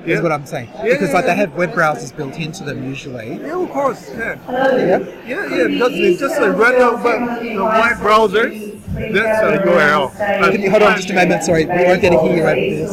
Is 0.05 0.09
yeah. 0.09 0.23
what 0.23 0.33
I'm 0.33 0.47
saying. 0.47 0.71
Yeah, 0.77 0.85
because 0.85 1.09
yeah, 1.09 1.15
like 1.15 1.27
they 1.27 1.35
have 1.35 1.55
web 1.55 1.73
browsers 1.73 2.17
built 2.17 2.37
into 2.39 2.65
them 2.65 2.83
usually. 2.85 3.37
Yeah, 3.37 3.63
of 3.63 3.71
course, 3.71 4.11
yeah. 4.11 4.39
Yeah. 4.49 4.99
Yeah, 5.27 5.47
yeah, 5.47 5.67
because 5.69 5.93
it's 5.93 6.21
just 6.21 6.41
a 6.41 6.51
random 6.53 7.03
web, 7.03 7.43
the 7.43 7.65
web 7.65 7.99
browser. 7.99 8.49
That's 8.49 9.63
a 9.63 9.67
URL. 9.67 10.11
Uh, 10.15 10.51
Can 10.51 10.63
you 10.63 10.71
hold 10.71 10.83
on 10.83 10.97
just 10.97 11.11
a 11.11 11.15
moment? 11.15 11.45
Sorry, 11.45 11.67
we 11.67 11.85
won't 11.85 12.01
get 12.01 12.11
to 12.11 12.21
hear 12.21 12.37
you 12.37 12.43
over 12.43 12.55
this. 12.55 12.91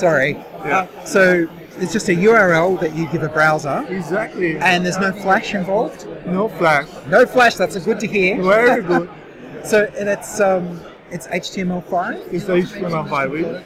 Sorry. 0.00 0.32
Yeah. 0.64 0.86
So 1.04 1.46
it's 1.78 1.92
just 1.92 2.08
a 2.08 2.12
URL 2.12 2.80
that 2.80 2.94
you 2.94 3.08
give 3.08 3.22
a 3.22 3.28
browser. 3.28 3.84
Exactly. 3.88 4.56
And 4.58 4.84
there's 4.84 4.98
no 4.98 5.12
flash 5.12 5.54
involved. 5.54 6.06
No 6.26 6.48
flash. 6.48 6.88
No 7.06 7.26
flash. 7.26 7.54
That's 7.54 7.76
a 7.76 7.80
good 7.80 8.00
to 8.00 8.06
hear. 8.06 8.42
Very 8.42 8.82
good. 8.82 9.10
so 9.64 9.84
and 9.96 10.08
it's 10.08 10.40
um 10.40 10.80
it's 11.10 11.26
HTML5. 11.26 12.32
It's 12.32 12.44
HTML5. 12.44 13.30
We, 13.30 13.44
uh, 13.44 13.62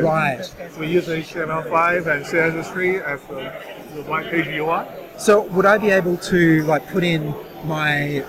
Right. 0.00 0.44
We 0.78 0.88
use 0.88 1.06
HTML5 1.06 2.06
and 2.06 2.24
CSS3 2.24 3.02
as 3.02 3.22
the, 3.22 3.52
the 3.94 4.02
white 4.08 4.28
page 4.30 4.48
UI. 4.48 4.84
So 5.16 5.42
would 5.42 5.64
I 5.66 5.78
be 5.78 5.90
able 5.90 6.16
to 6.18 6.62
like 6.64 6.86
put 6.88 7.04
in 7.04 7.34
my 7.64 8.24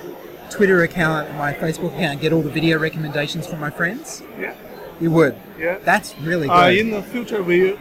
Twitter 0.49 0.83
account, 0.83 1.33
my 1.35 1.53
Facebook 1.53 1.95
account, 1.95 2.21
get 2.21 2.31
all 2.31 2.41
the 2.41 2.49
video 2.49 2.77
recommendations 2.77 3.47
from 3.47 3.59
my 3.59 3.69
friends? 3.71 4.21
Yeah. 4.39 4.53
You 4.99 5.11
would. 5.11 5.35
Yeah. 5.57 5.79
That's 5.83 6.17
really 6.19 6.47
good. 6.47 6.53
Uh, 6.53 6.69
in 6.69 6.91
the 6.91 7.01
future, 7.01 7.41
we 7.41 7.77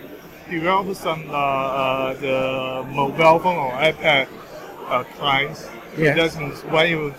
develop 0.51 0.97
some 0.97 1.29
uh, 1.29 1.33
uh, 1.35 2.15
the 2.15 2.87
mobile 2.93 3.39
phone 3.39 3.57
or 3.57 3.73
iPad 3.73 4.29
uh, 4.87 5.05
clients. 5.19 5.69
Yeah. 5.99 6.15
Means 6.15 6.63
when 6.63 6.91
you 6.91 7.11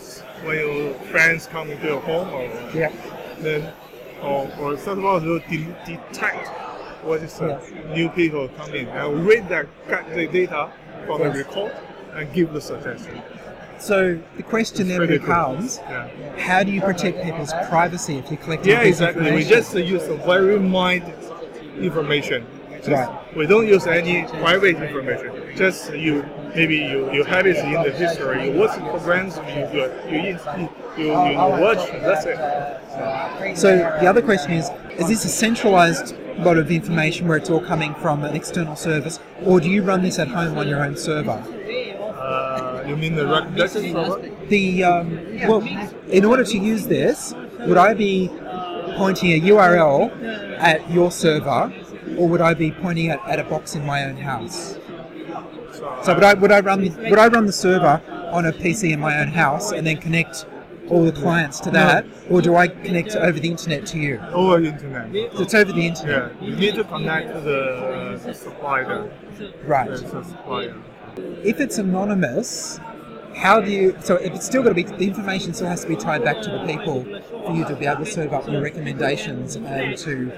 when 0.43 0.57
your 0.57 0.93
friends 1.11 1.47
come 1.47 1.69
into 1.71 1.87
your 1.87 2.01
home, 2.01 2.29
or 2.29 2.43
Yeah. 2.77 2.91
Then 3.39 3.73
or, 4.21 4.49
or 4.59 4.75
first 4.77 4.87
of 4.87 5.05
all 5.05 5.19
to 5.19 5.39
de- 5.41 5.75
detect 5.85 6.47
what 7.03 7.21
is 7.21 7.39
uh, 7.39 7.61
new 7.93 8.09
people 8.09 8.47
coming 8.49 8.87
and 8.87 9.25
read 9.25 9.47
that 9.49 9.67
the 10.15 10.27
data 10.27 10.71
from 11.05 11.19
the 11.19 11.27
Yes. 11.27 11.37
record 11.37 11.71
and 12.13 12.33
give 12.33 12.51
the 12.53 12.61
suggestion. 12.61 13.21
So 13.79 14.19
the 14.35 14.43
question 14.43 14.87
then 14.87 15.05
becomes, 15.07 15.77
Yeah. 15.87 16.07
how 16.39 16.63
do 16.63 16.71
you 16.71 16.81
protect 16.81 17.23
people's 17.23 17.53
privacy 17.69 18.17
if 18.17 18.31
you're 18.31 18.39
collecting 18.39 18.71
Yeah, 18.71 18.81
exactly. 18.81 19.31
We 19.31 19.43
just 19.43 19.75
use 19.75 20.03
very 20.25 20.59
mined 20.59 21.13
information. 21.79 22.45
Just- 22.77 22.89
Right. 22.89 23.35
We 23.37 23.45
don't 23.45 23.67
use 23.67 23.85
any 23.85 24.23
private 24.41 24.81
information. 24.81 25.31
Just 25.55 25.93
you, 25.93 26.25
maybe 26.55 26.77
you, 26.77 27.11
you 27.11 27.23
have 27.23 27.45
it 27.45 27.57
in 27.57 27.71
the 27.83 27.91
history. 27.91 28.49
You 28.51 28.59
watch 28.59 28.77
programs, 28.79 29.37
you 29.37 29.43
you 29.73 29.91
you, 30.09 30.39
you, 30.57 30.69
you, 30.97 31.05
you 31.05 31.37
watch. 31.37 31.89
That's 31.91 32.25
it. 32.25 33.57
So 33.57 33.77
the 33.77 34.07
other 34.07 34.21
question 34.21 34.51
is, 34.53 34.69
is 34.97 35.07
this 35.07 35.25
a 35.25 35.29
centralized 35.29 36.15
lot 36.39 36.57
of 36.57 36.71
information 36.71 37.27
where 37.27 37.37
it's 37.37 37.49
all 37.49 37.61
coming 37.61 37.93
from 37.95 38.23
an 38.23 38.35
external 38.35 38.75
service, 38.75 39.19
or 39.43 39.59
do 39.59 39.69
you 39.69 39.83
run 39.83 40.01
this 40.01 40.19
at 40.19 40.27
home 40.27 40.57
on 40.57 40.67
your 40.67 40.83
own 40.83 40.95
server? 40.95 41.31
Uh, 41.31 42.83
you 42.87 42.95
mean 42.95 43.15
the 43.15 43.27
recommendation 43.27 43.93
server? 43.93 44.29
The 44.47 44.83
um, 44.83 45.39
well, 45.47 45.61
in 46.09 46.25
order 46.25 46.43
to 46.43 46.57
use 46.57 46.87
this, 46.87 47.33
would 47.61 47.77
I 47.77 47.93
be 47.93 48.29
pointing 48.97 49.31
a 49.31 49.41
URL 49.41 50.57
at 50.59 50.89
your 50.89 51.11
server, 51.11 51.73
or 52.17 52.27
would 52.27 52.41
I 52.41 52.53
be 52.53 52.71
pointing 52.71 53.09
at, 53.09 53.19
at 53.27 53.39
a 53.39 53.43
box 53.43 53.75
in 53.75 53.85
my 53.85 54.05
own 54.05 54.17
house? 54.17 54.77
So 56.03 56.13
would 56.13 56.23
I 56.23 56.33
would 56.33 56.51
I 56.51 56.59
run 56.59 56.81
the, 56.81 57.09
would 57.09 57.19
I 57.19 57.27
run 57.27 57.45
the 57.45 57.53
server 57.53 58.01
on 58.31 58.45
a 58.45 58.51
PC 58.51 58.91
in 58.91 58.99
my 58.99 59.19
own 59.19 59.27
house 59.29 59.71
and 59.71 59.85
then 59.85 59.97
connect 59.97 60.45
all 60.89 61.03
the 61.03 61.11
clients 61.11 61.59
to 61.61 61.71
that, 61.71 62.05
or 62.29 62.41
do 62.41 62.55
I 62.55 62.67
connect 62.67 63.15
over 63.15 63.39
the 63.39 63.49
internet 63.49 63.85
to 63.87 63.99
you? 63.99 64.19
Over 64.31 64.61
the 64.61 64.69
internet. 64.69 65.33
So 65.33 65.43
it's 65.43 65.53
over 65.53 65.71
the 65.71 65.87
internet. 65.87 66.33
Yeah, 66.39 66.47
you 66.47 66.55
need 66.55 66.75
to 66.75 66.83
connect 66.83 67.33
to 67.33 67.41
the 67.41 68.33
supplier. 68.33 69.11
Right. 69.65 69.89
A 69.89 69.97
supplier. 69.97 70.75
If 71.43 71.59
it's 71.59 71.77
anonymous, 71.77 72.79
how 73.35 73.59
do 73.61 73.71
you? 73.71 73.95
So 74.01 74.15
if 74.15 74.33
it's 74.33 74.45
still 74.45 74.63
got 74.63 74.69
to 74.69 74.75
be 74.75 74.83
the 74.83 75.07
information 75.07 75.53
still 75.53 75.67
has 75.67 75.81
to 75.81 75.87
be 75.87 75.95
tied 75.95 76.23
back 76.23 76.41
to 76.41 76.49
the 76.49 76.65
people 76.65 77.03
for 77.03 77.53
you 77.53 77.65
to 77.65 77.75
be 77.75 77.85
able 77.85 78.05
to 78.05 78.11
serve 78.11 78.33
up 78.33 78.47
your 78.47 78.61
recommendations 78.61 79.55
and 79.55 79.97
to, 79.97 80.31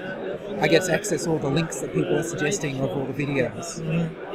I 0.60 0.68
guess, 0.68 0.88
access 0.88 1.26
all 1.26 1.38
the 1.38 1.48
links 1.48 1.80
that 1.80 1.94
people 1.94 2.16
are 2.16 2.22
suggesting 2.22 2.80
of 2.80 2.90
all 2.90 3.04
the 3.06 3.12
videos. 3.12 3.80
Mm-hmm. 3.80 4.29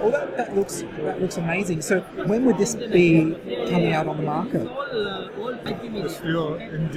Well, 0.00 0.10
that, 0.10 0.36
that 0.36 0.56
looks 0.56 0.82
that 0.98 1.20
looks 1.20 1.36
amazing. 1.36 1.82
So 1.82 2.00
when 2.26 2.44
would 2.46 2.58
this 2.58 2.74
be 2.74 3.34
coming 3.68 3.92
out 3.92 4.06
on 4.06 4.16
the 4.16 4.22
market? 4.22 4.68
It's 6.04 6.16
still 6.16 6.54
in. 6.54 6.90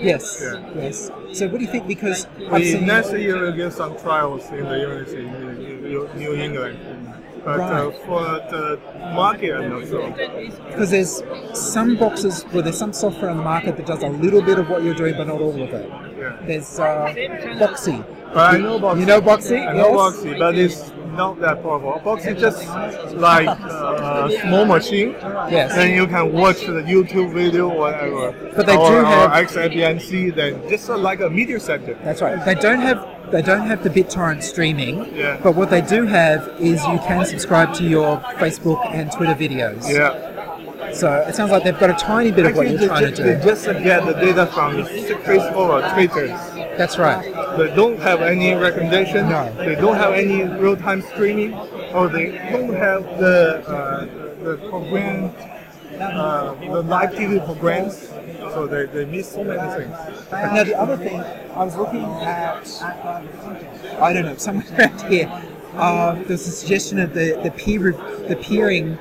Yes. 0.00 0.38
Yeah. 0.42 0.70
Yes. 0.74 1.10
So 1.32 1.48
what 1.48 1.58
do 1.58 1.64
you 1.64 1.70
think? 1.70 1.86
Because 1.86 2.26
We, 2.38 2.80
next 2.80 3.12
year 3.12 3.40
we'll 3.40 3.52
get 3.56 3.72
some 3.72 3.96
trials 3.98 4.44
in 4.50 4.64
the 4.64 4.78
university 4.78 5.26
in 5.26 6.08
New- 6.16 6.34
England. 6.34 6.78
But 7.44 7.60
uh, 7.60 7.90
for 8.06 8.22
the 8.50 8.80
market, 9.14 9.52
I'm 9.54 9.70
not 9.70 9.86
sure. 9.86 10.10
because 10.66 10.90
there's 10.90 11.22
some 11.54 11.96
boxes 11.96 12.42
where 12.50 12.62
there's 12.62 12.76
some 12.78 12.92
software 12.92 13.30
on 13.30 13.36
the 13.36 13.44
market 13.44 13.76
that 13.76 13.86
does 13.86 14.02
a 14.02 14.08
little 14.08 14.42
bit 14.42 14.58
of 14.58 14.68
what 14.68 14.82
you're 14.82 14.94
doing, 14.96 15.14
but 15.16 15.28
not 15.28 15.40
all 15.40 15.50
of 15.62 15.70
it. 15.72 16.05
There's 16.44 16.78
uh, 16.78 17.12
Boxee. 17.58 18.04
But 18.34 18.54
I 18.54 18.58
know 18.58 18.78
Boxee. 18.78 19.00
You 19.00 19.06
know 19.06 19.20
Boxee? 19.20 19.66
I 19.66 19.72
know 19.72 19.92
Yes? 19.92 20.16
Boxee, 20.16 20.38
but 20.38 20.58
it's 20.58 20.92
not 21.16 21.40
that 21.40 21.62
powerful. 21.62 22.00
Boxee 22.04 22.34
is 22.34 22.40
just 22.40 22.66
like 23.16 23.48
uh, 23.48 24.28
a 24.30 24.40
small 24.40 24.64
machine. 24.66 25.10
Yes. 25.50 25.74
Then 25.74 25.94
you 25.94 26.06
can 26.06 26.32
watch 26.32 26.60
the 26.60 26.82
YouTube 26.82 27.32
video 27.32 27.70
or 27.70 27.78
whatever. 27.78 28.32
But 28.54 28.66
they 28.66 28.76
or, 28.76 28.90
do 28.90 28.96
or 28.98 29.04
have- 29.04 29.48
XBMC, 29.48 30.34
then 30.34 30.68
just 30.68 30.88
like 30.88 31.20
a 31.20 31.30
media 31.30 31.58
center. 31.60 31.94
That's 32.04 32.20
right. 32.20 32.44
They 32.44 32.54
don't 32.54 32.80
have 32.80 33.14
they 33.32 33.42
don't 33.42 33.66
have 33.66 33.82
the 33.82 33.90
BitTorrent 33.90 34.40
streaming. 34.42 35.12
Yeah. 35.12 35.40
But 35.42 35.56
what 35.56 35.68
they 35.70 35.80
do 35.80 36.06
have 36.06 36.46
is 36.60 36.80
you 36.86 36.98
can 36.98 37.24
subscribe 37.26 37.74
to 37.74 37.84
your 37.84 38.18
Facebook 38.38 38.84
and 38.94 39.10
Twitter 39.10 39.34
videos. 39.34 39.88
Yeah. 39.92 40.25
So 40.96 41.12
it 41.28 41.34
sounds 41.34 41.50
like 41.50 41.62
they've 41.62 41.78
got 41.78 41.90
a 41.90 41.94
tiny 41.94 42.30
bit 42.30 42.46
of 42.46 42.56
what 42.56 42.70
you're 42.70 42.88
trying 42.88 43.04
they, 43.04 43.10
to 43.10 43.16
do. 43.16 43.22
they 43.22 43.44
just 43.44 43.66
get 43.66 44.06
the 44.06 44.14
data 44.14 44.46
from 44.46 44.76
the 44.76 44.82
Facebook 44.82 45.54
or 45.54 45.82
Twitter. 45.92 46.28
That's 46.78 46.96
right. 46.96 47.22
They 47.58 47.74
don't 47.74 47.98
have 48.00 48.22
any 48.22 48.54
recommendation. 48.54 49.28
No. 49.28 49.52
They 49.56 49.74
don't 49.74 49.96
have 49.96 50.14
any 50.14 50.44
real-time 50.44 51.02
streaming, 51.02 51.52
or 51.92 52.08
they 52.08 52.32
don't 52.50 52.72
have 52.74 53.02
the 53.18 53.62
uh, 53.68 54.04
the 54.42 54.56
program, 54.70 55.34
uh, 56.00 56.54
the 56.54 56.82
live 56.82 57.10
TV 57.10 57.44
programs. 57.44 58.08
So 58.54 58.66
they, 58.66 58.86
they 58.86 59.04
miss 59.04 59.32
so 59.32 59.44
many 59.44 59.60
things. 59.76 60.30
Now 60.32 60.64
the 60.64 60.78
other 60.78 60.96
thing, 60.96 61.20
I 61.20 61.64
was 61.64 61.76
looking 61.76 62.04
at, 62.04 62.82
I 64.00 64.12
don't 64.14 64.24
know, 64.24 64.36
somewhere 64.36 64.66
around 64.78 65.02
here, 65.10 65.28
uh, 65.74 66.14
there's 66.22 66.46
a 66.46 66.52
suggestion 66.52 67.00
of 67.00 67.12
the 67.12 67.38
the 67.42 67.50
peer 67.50 67.92
the 68.28 68.36
peering 68.40 68.96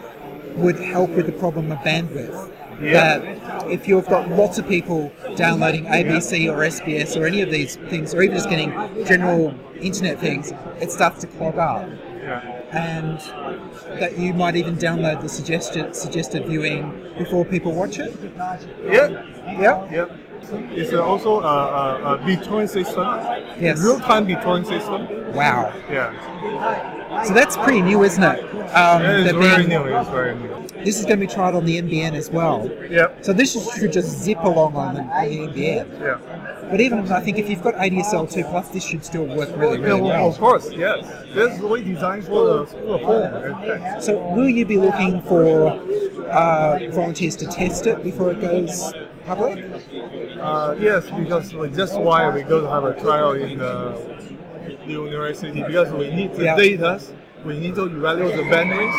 would 0.55 0.79
help 0.79 1.11
with 1.11 1.25
the 1.25 1.31
problem 1.31 1.71
of 1.71 1.79
bandwidth. 1.79 2.51
Yeah. 2.81 3.19
That 3.19 3.69
if 3.69 3.87
you've 3.87 4.07
got 4.07 4.29
lots 4.29 4.57
of 4.57 4.67
people 4.67 5.11
downloading 5.35 5.85
ABC 5.85 6.51
or 6.51 6.57
SBS 6.59 7.19
or 7.19 7.25
any 7.25 7.41
of 7.41 7.49
these 7.49 7.77
things, 7.77 8.13
or 8.13 8.21
even 8.21 8.35
just 8.35 8.49
getting 8.49 8.71
general 9.05 9.55
internet 9.79 10.19
things, 10.19 10.51
it 10.81 10.91
starts 10.91 11.21
to 11.21 11.27
clog 11.27 11.57
up. 11.57 11.87
Yeah. 12.21 12.51
And 12.71 13.19
that 13.99 14.17
you 14.17 14.33
might 14.33 14.55
even 14.55 14.75
download 14.75 15.21
the 15.21 15.29
suggested 15.29 15.95
suggested 15.95 16.45
viewing 16.47 17.13
before 17.17 17.45
people 17.45 17.73
watch 17.73 17.99
it. 17.99 18.13
Yeah. 18.83 19.23
Yeah. 19.45 19.91
Yeah. 19.91 20.17
It's 20.51 20.93
also 20.93 21.41
a, 21.41 21.43
a, 21.43 22.15
a 22.15 22.17
BitTorrent 22.19 22.69
system. 22.69 23.03
Yes. 23.59 23.81
Real-time 23.81 24.27
BitTorrent 24.27 24.67
system. 24.67 25.33
Wow. 25.33 25.73
Yeah. 25.89 27.04
So 27.23 27.33
that's 27.33 27.55
pretty 27.57 27.81
new, 27.81 28.03
isn't 28.03 28.23
it? 28.23 28.39
Um, 28.75 29.01
Yeah, 29.01 29.23
it's 29.23 29.31
very 29.31 29.65
new. 29.65 29.83
It's 29.83 30.09
very 30.09 30.35
new. 30.35 30.67
This 30.83 30.99
is 30.99 31.05
going 31.05 31.19
to 31.19 31.25
be 31.25 31.31
tried 31.31 31.55
on 31.55 31.65
the 31.65 31.81
NBN 31.81 32.13
as 32.13 32.29
well. 32.29 32.69
Yep. 32.89 33.25
So 33.25 33.33
this 33.33 33.53
should 33.75 33.91
just 33.91 34.19
zip 34.21 34.37
along 34.43 34.75
on 34.75 34.95
the, 34.95 35.01
on 35.01 35.29
the 35.29 35.37
NBN. 35.47 35.99
Yeah. 35.99 36.69
But 36.69 36.81
even 36.81 37.11
I 37.11 37.21
think 37.21 37.37
if 37.37 37.49
you've 37.49 37.63
got 37.63 37.75
ADSL 37.75 38.31
2 38.31 38.43
plus, 38.43 38.69
this 38.69 38.83
should 38.85 39.05
still 39.05 39.25
work 39.25 39.49
really, 39.55 39.79
Yeah, 39.79 39.85
really 39.85 40.01
well, 40.01 40.09
well. 40.09 40.29
Of 40.29 40.37
course, 40.37 40.71
yes. 40.71 41.07
This 41.33 41.53
is 41.53 41.59
the 41.59 41.67
way 41.67 41.83
designed 41.83 42.25
for 42.25 42.45
the, 42.45 42.65
for 42.65 42.85
the 42.85 42.97
home. 42.97 44.01
So 44.01 44.17
will 44.35 44.49
you 44.49 44.65
be 44.65 44.77
looking 44.77 45.21
for 45.21 45.67
uh, 46.29 46.79
volunteers 46.91 47.35
to 47.37 47.47
test 47.47 47.87
it 47.87 48.03
before 48.03 48.31
it 48.31 48.41
goes 48.41 48.93
public? 49.25 49.63
Uh, 50.39 50.75
yes, 50.79 51.09
because 51.09 51.53
we, 51.53 51.69
that's 51.69 51.93
why 51.93 52.29
we 52.29 52.43
go 52.43 52.61
to 52.61 52.69
have 52.69 52.83
a 52.83 52.99
trial 52.99 53.31
in 53.33 53.57
the, 53.59 54.14
the 54.85 54.93
university 54.93 55.61
because 55.63 55.91
we 55.91 56.09
need 56.11 56.33
the 56.33 56.43
Yeah. 56.45 56.55
data, 56.55 57.01
we 57.43 57.59
need 57.59 57.75
to 57.75 57.85
evaluate 57.85 58.35
the 58.35 58.43
bandwidth, 58.43 58.93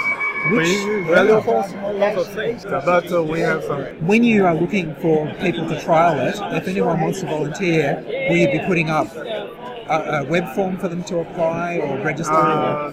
we 0.53 1.03
value 1.13 1.41
force 1.43 1.73
lots 1.95 2.17
of 2.19 2.27
things, 2.29 2.65
but 2.65 3.11
uh, 3.13 3.23
we 3.23 3.41
have 3.41 3.65
some. 3.65 3.83
When 4.07 4.23
you 4.23 4.45
are 4.47 4.55
looking 4.55 4.95
for 4.97 5.27
people 5.41 5.69
to 5.69 5.81
trial 5.81 6.19
it, 6.29 6.37
if 6.57 6.69
anyone 6.69 7.01
wants 7.01 7.21
to 7.21 7.27
volunteer, 7.27 8.03
will 8.29 8.37
you 8.37 8.51
be 8.53 8.61
putting 8.67 8.89
up 8.91 9.09
a, 9.17 10.21
a 10.21 10.25
web 10.25 10.47
form 10.55 10.77
for 10.79 10.89
them 10.89 11.03
to 11.05 11.21
apply 11.21 11.79
or 11.79 11.99
register? 12.05 12.33
Uh, 12.35 12.93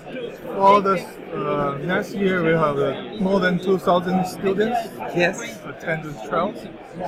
for 0.55 0.81
the 0.81 0.95
uh, 1.33 1.77
next 1.83 2.13
year, 2.13 2.43
we 2.43 2.51
have 2.51 2.77
uh, 2.77 3.17
more 3.19 3.39
than 3.39 3.57
2,000 3.59 4.25
students. 4.25 4.79
Yes. 5.15 5.59
Attend 5.65 6.03
the 6.05 6.13
trials. 6.27 6.59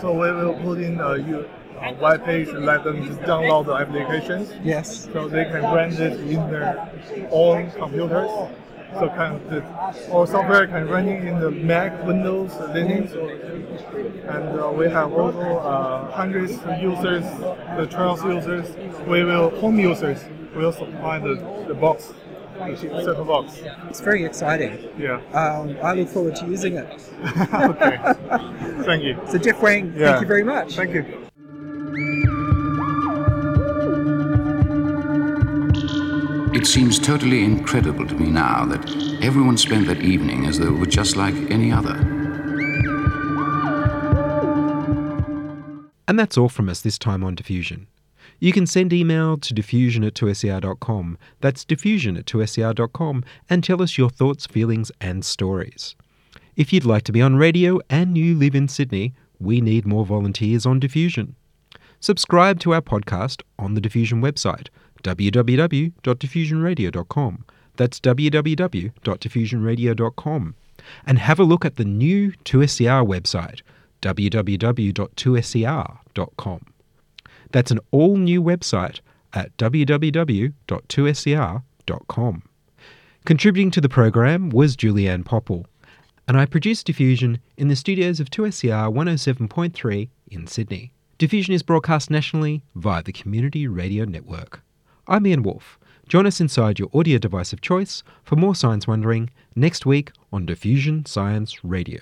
So 0.01 0.11
we 0.13 0.31
will 0.31 0.55
put 0.61 0.79
in 0.79 0.99
a 0.99 1.17
u- 1.17 1.47
uh, 1.79 1.93
web 2.01 2.23
page, 2.25 2.47
and 2.49 2.65
let 2.65 2.83
them 2.83 3.05
just 3.05 3.19
download 3.21 3.65
the 3.65 3.73
applications. 3.73 4.53
Yes. 4.63 5.07
So 5.13 5.27
they 5.27 5.45
can 5.45 5.63
run 5.63 5.91
it 5.93 6.19
in 6.19 6.49
their 6.49 6.89
own 7.31 7.71
computers. 7.71 8.29
So 8.93 9.09
can 9.09 9.45
the 9.49 9.61
our 10.13 10.25
software 10.25 10.67
can 10.67 10.87
run 10.87 11.07
it 11.09 11.25
in 11.25 11.39
the 11.39 11.51
Mac, 11.51 12.05
Windows, 12.05 12.51
Linux, 12.51 13.11
and 13.13 14.59
uh, 14.59 14.71
we 14.71 14.85
have 14.89 15.11
also 15.11 15.57
uh, 15.57 16.11
hundreds 16.11 16.53
of 16.53 16.81
users, 16.81 17.23
the 17.77 17.87
trials 17.91 18.23
users. 18.23 18.73
We 19.05 19.23
will 19.25 19.49
home 19.59 19.79
users 19.79 20.23
We 20.55 20.61
will 20.63 20.71
supply 20.71 21.19
the, 21.19 21.35
the 21.67 21.73
box, 21.73 22.13
the 22.57 22.77
set 22.77 23.15
of 23.15 23.27
box. 23.27 23.61
It's 23.89 23.99
very 23.99 24.23
exciting. 24.23 24.89
Yeah. 24.97 25.19
Um, 25.33 25.75
I 25.83 25.93
look 25.93 26.07
forward 26.07 26.37
to 26.37 26.45
using 26.45 26.77
it. 26.77 26.87
okay. 27.53 27.97
Thank 28.85 29.03
you. 29.03 29.19
So 29.27 29.37
Jeff 29.37 29.61
Wang, 29.61 29.93
Yeah. 29.97 30.11
thank 30.11 30.21
you 30.21 30.27
very 30.27 30.43
much. 30.43 30.75
Thank 30.75 30.93
you. 30.93 31.25
It 36.65 36.69
seems 36.69 36.97
totally 36.97 37.43
incredible 37.43 38.07
to 38.07 38.15
me 38.15 38.31
now 38.31 38.65
that 38.65 38.89
everyone 39.23 39.55
spent 39.55 39.85
that 39.85 40.01
evening 40.01 40.47
as 40.47 40.57
though 40.57 40.73
it 40.73 40.79
were 40.79 40.87
just 40.87 41.15
like 41.15 41.35
any 41.51 41.71
other. 41.71 41.93
And 46.07 46.17
that's 46.17 46.39
all 46.39 46.49
from 46.49 46.67
us 46.67 46.81
this 46.81 46.97
time 46.97 47.23
on 47.23 47.35
Diffusion. 47.35 47.85
You 48.39 48.51
can 48.51 48.65
send 48.65 48.93
email 48.93 49.37
to 49.37 49.53
diffusion 49.53 50.03
at 50.03 50.15
2ser.com. 50.15 51.19
That's 51.39 51.63
diffusion 51.65 52.17
at 52.17 52.25
2ser.com 52.25 53.23
and 53.47 53.63
tell 53.63 53.83
us 53.83 53.99
your 53.99 54.09
thoughts, 54.09 54.47
feelings, 54.47 54.91
and 54.99 55.23
stories. 55.23 55.95
If 56.55 56.73
you'd 56.73 56.83
like 56.83 57.03
to 57.03 57.11
be 57.11 57.21
on 57.21 57.35
radio 57.35 57.79
and 57.91 58.17
you 58.17 58.33
live 58.33 58.55
in 58.55 58.69
Sydney, 58.69 59.13
we 59.39 59.61
need 59.61 59.85
more 59.85 60.03
volunteers 60.03 60.65
on 60.65 60.79
Diffusion. 60.79 61.35
Subscribe 61.99 62.59
to 62.61 62.73
our 62.73 62.81
podcast 62.81 63.43
on 63.59 63.75
the 63.75 63.81
Diffusion 63.81 64.19
website, 64.19 64.69
www.diffusionradio.com. 65.05 67.45
That's 67.77 67.99
www.diffusionradio.com. 67.99 70.55
And 71.05 71.19
have 71.19 71.39
a 71.39 71.43
look 71.43 71.65
at 71.65 71.75
the 71.75 71.85
new 71.85 72.31
2SER 72.43 73.07
website, 73.07 73.61
www.2ser.com. 74.01 76.65
That's 77.51 77.71
an 77.71 77.79
all 77.91 78.17
new 78.17 78.41
website 78.41 79.01
at 79.33 79.55
www.2ser.com. 79.57 82.43
Contributing 83.25 83.71
to 83.71 83.81
the 83.81 83.89
program 83.89 84.49
was 84.49 84.75
Julianne 84.75 85.25
Popple, 85.25 85.65
and 86.27 86.37
I 86.37 86.45
produced 86.45 86.85
Diffusion 86.85 87.39
in 87.57 87.67
the 87.67 87.75
studios 87.75 88.19
of 88.19 88.29
2SER 88.29 88.93
107.3 88.93 90.09
in 90.31 90.47
Sydney. 90.47 90.91
Diffusion 91.17 91.53
is 91.53 91.63
broadcast 91.63 92.11
nationally 92.11 92.61
via 92.75 93.01
the 93.01 93.13
Community 93.13 93.67
Radio 93.67 94.05
Network. 94.05 94.64
I'm 95.07 95.27
Ian 95.27 95.43
Woolf. 95.43 95.77
Join 96.09 96.25
us 96.25 96.41
inside 96.41 96.79
your 96.79 96.89
audio 96.91 97.19
device 97.19 97.53
of 97.53 97.61
choice 97.61 98.01
for 98.23 98.35
more 98.35 98.55
science 98.55 98.87
wondering 98.87 99.29
next 99.55 99.85
week 99.85 100.11
on 100.33 100.47
Diffusion 100.47 101.05
Science 101.05 101.63
Radio. 101.63 101.99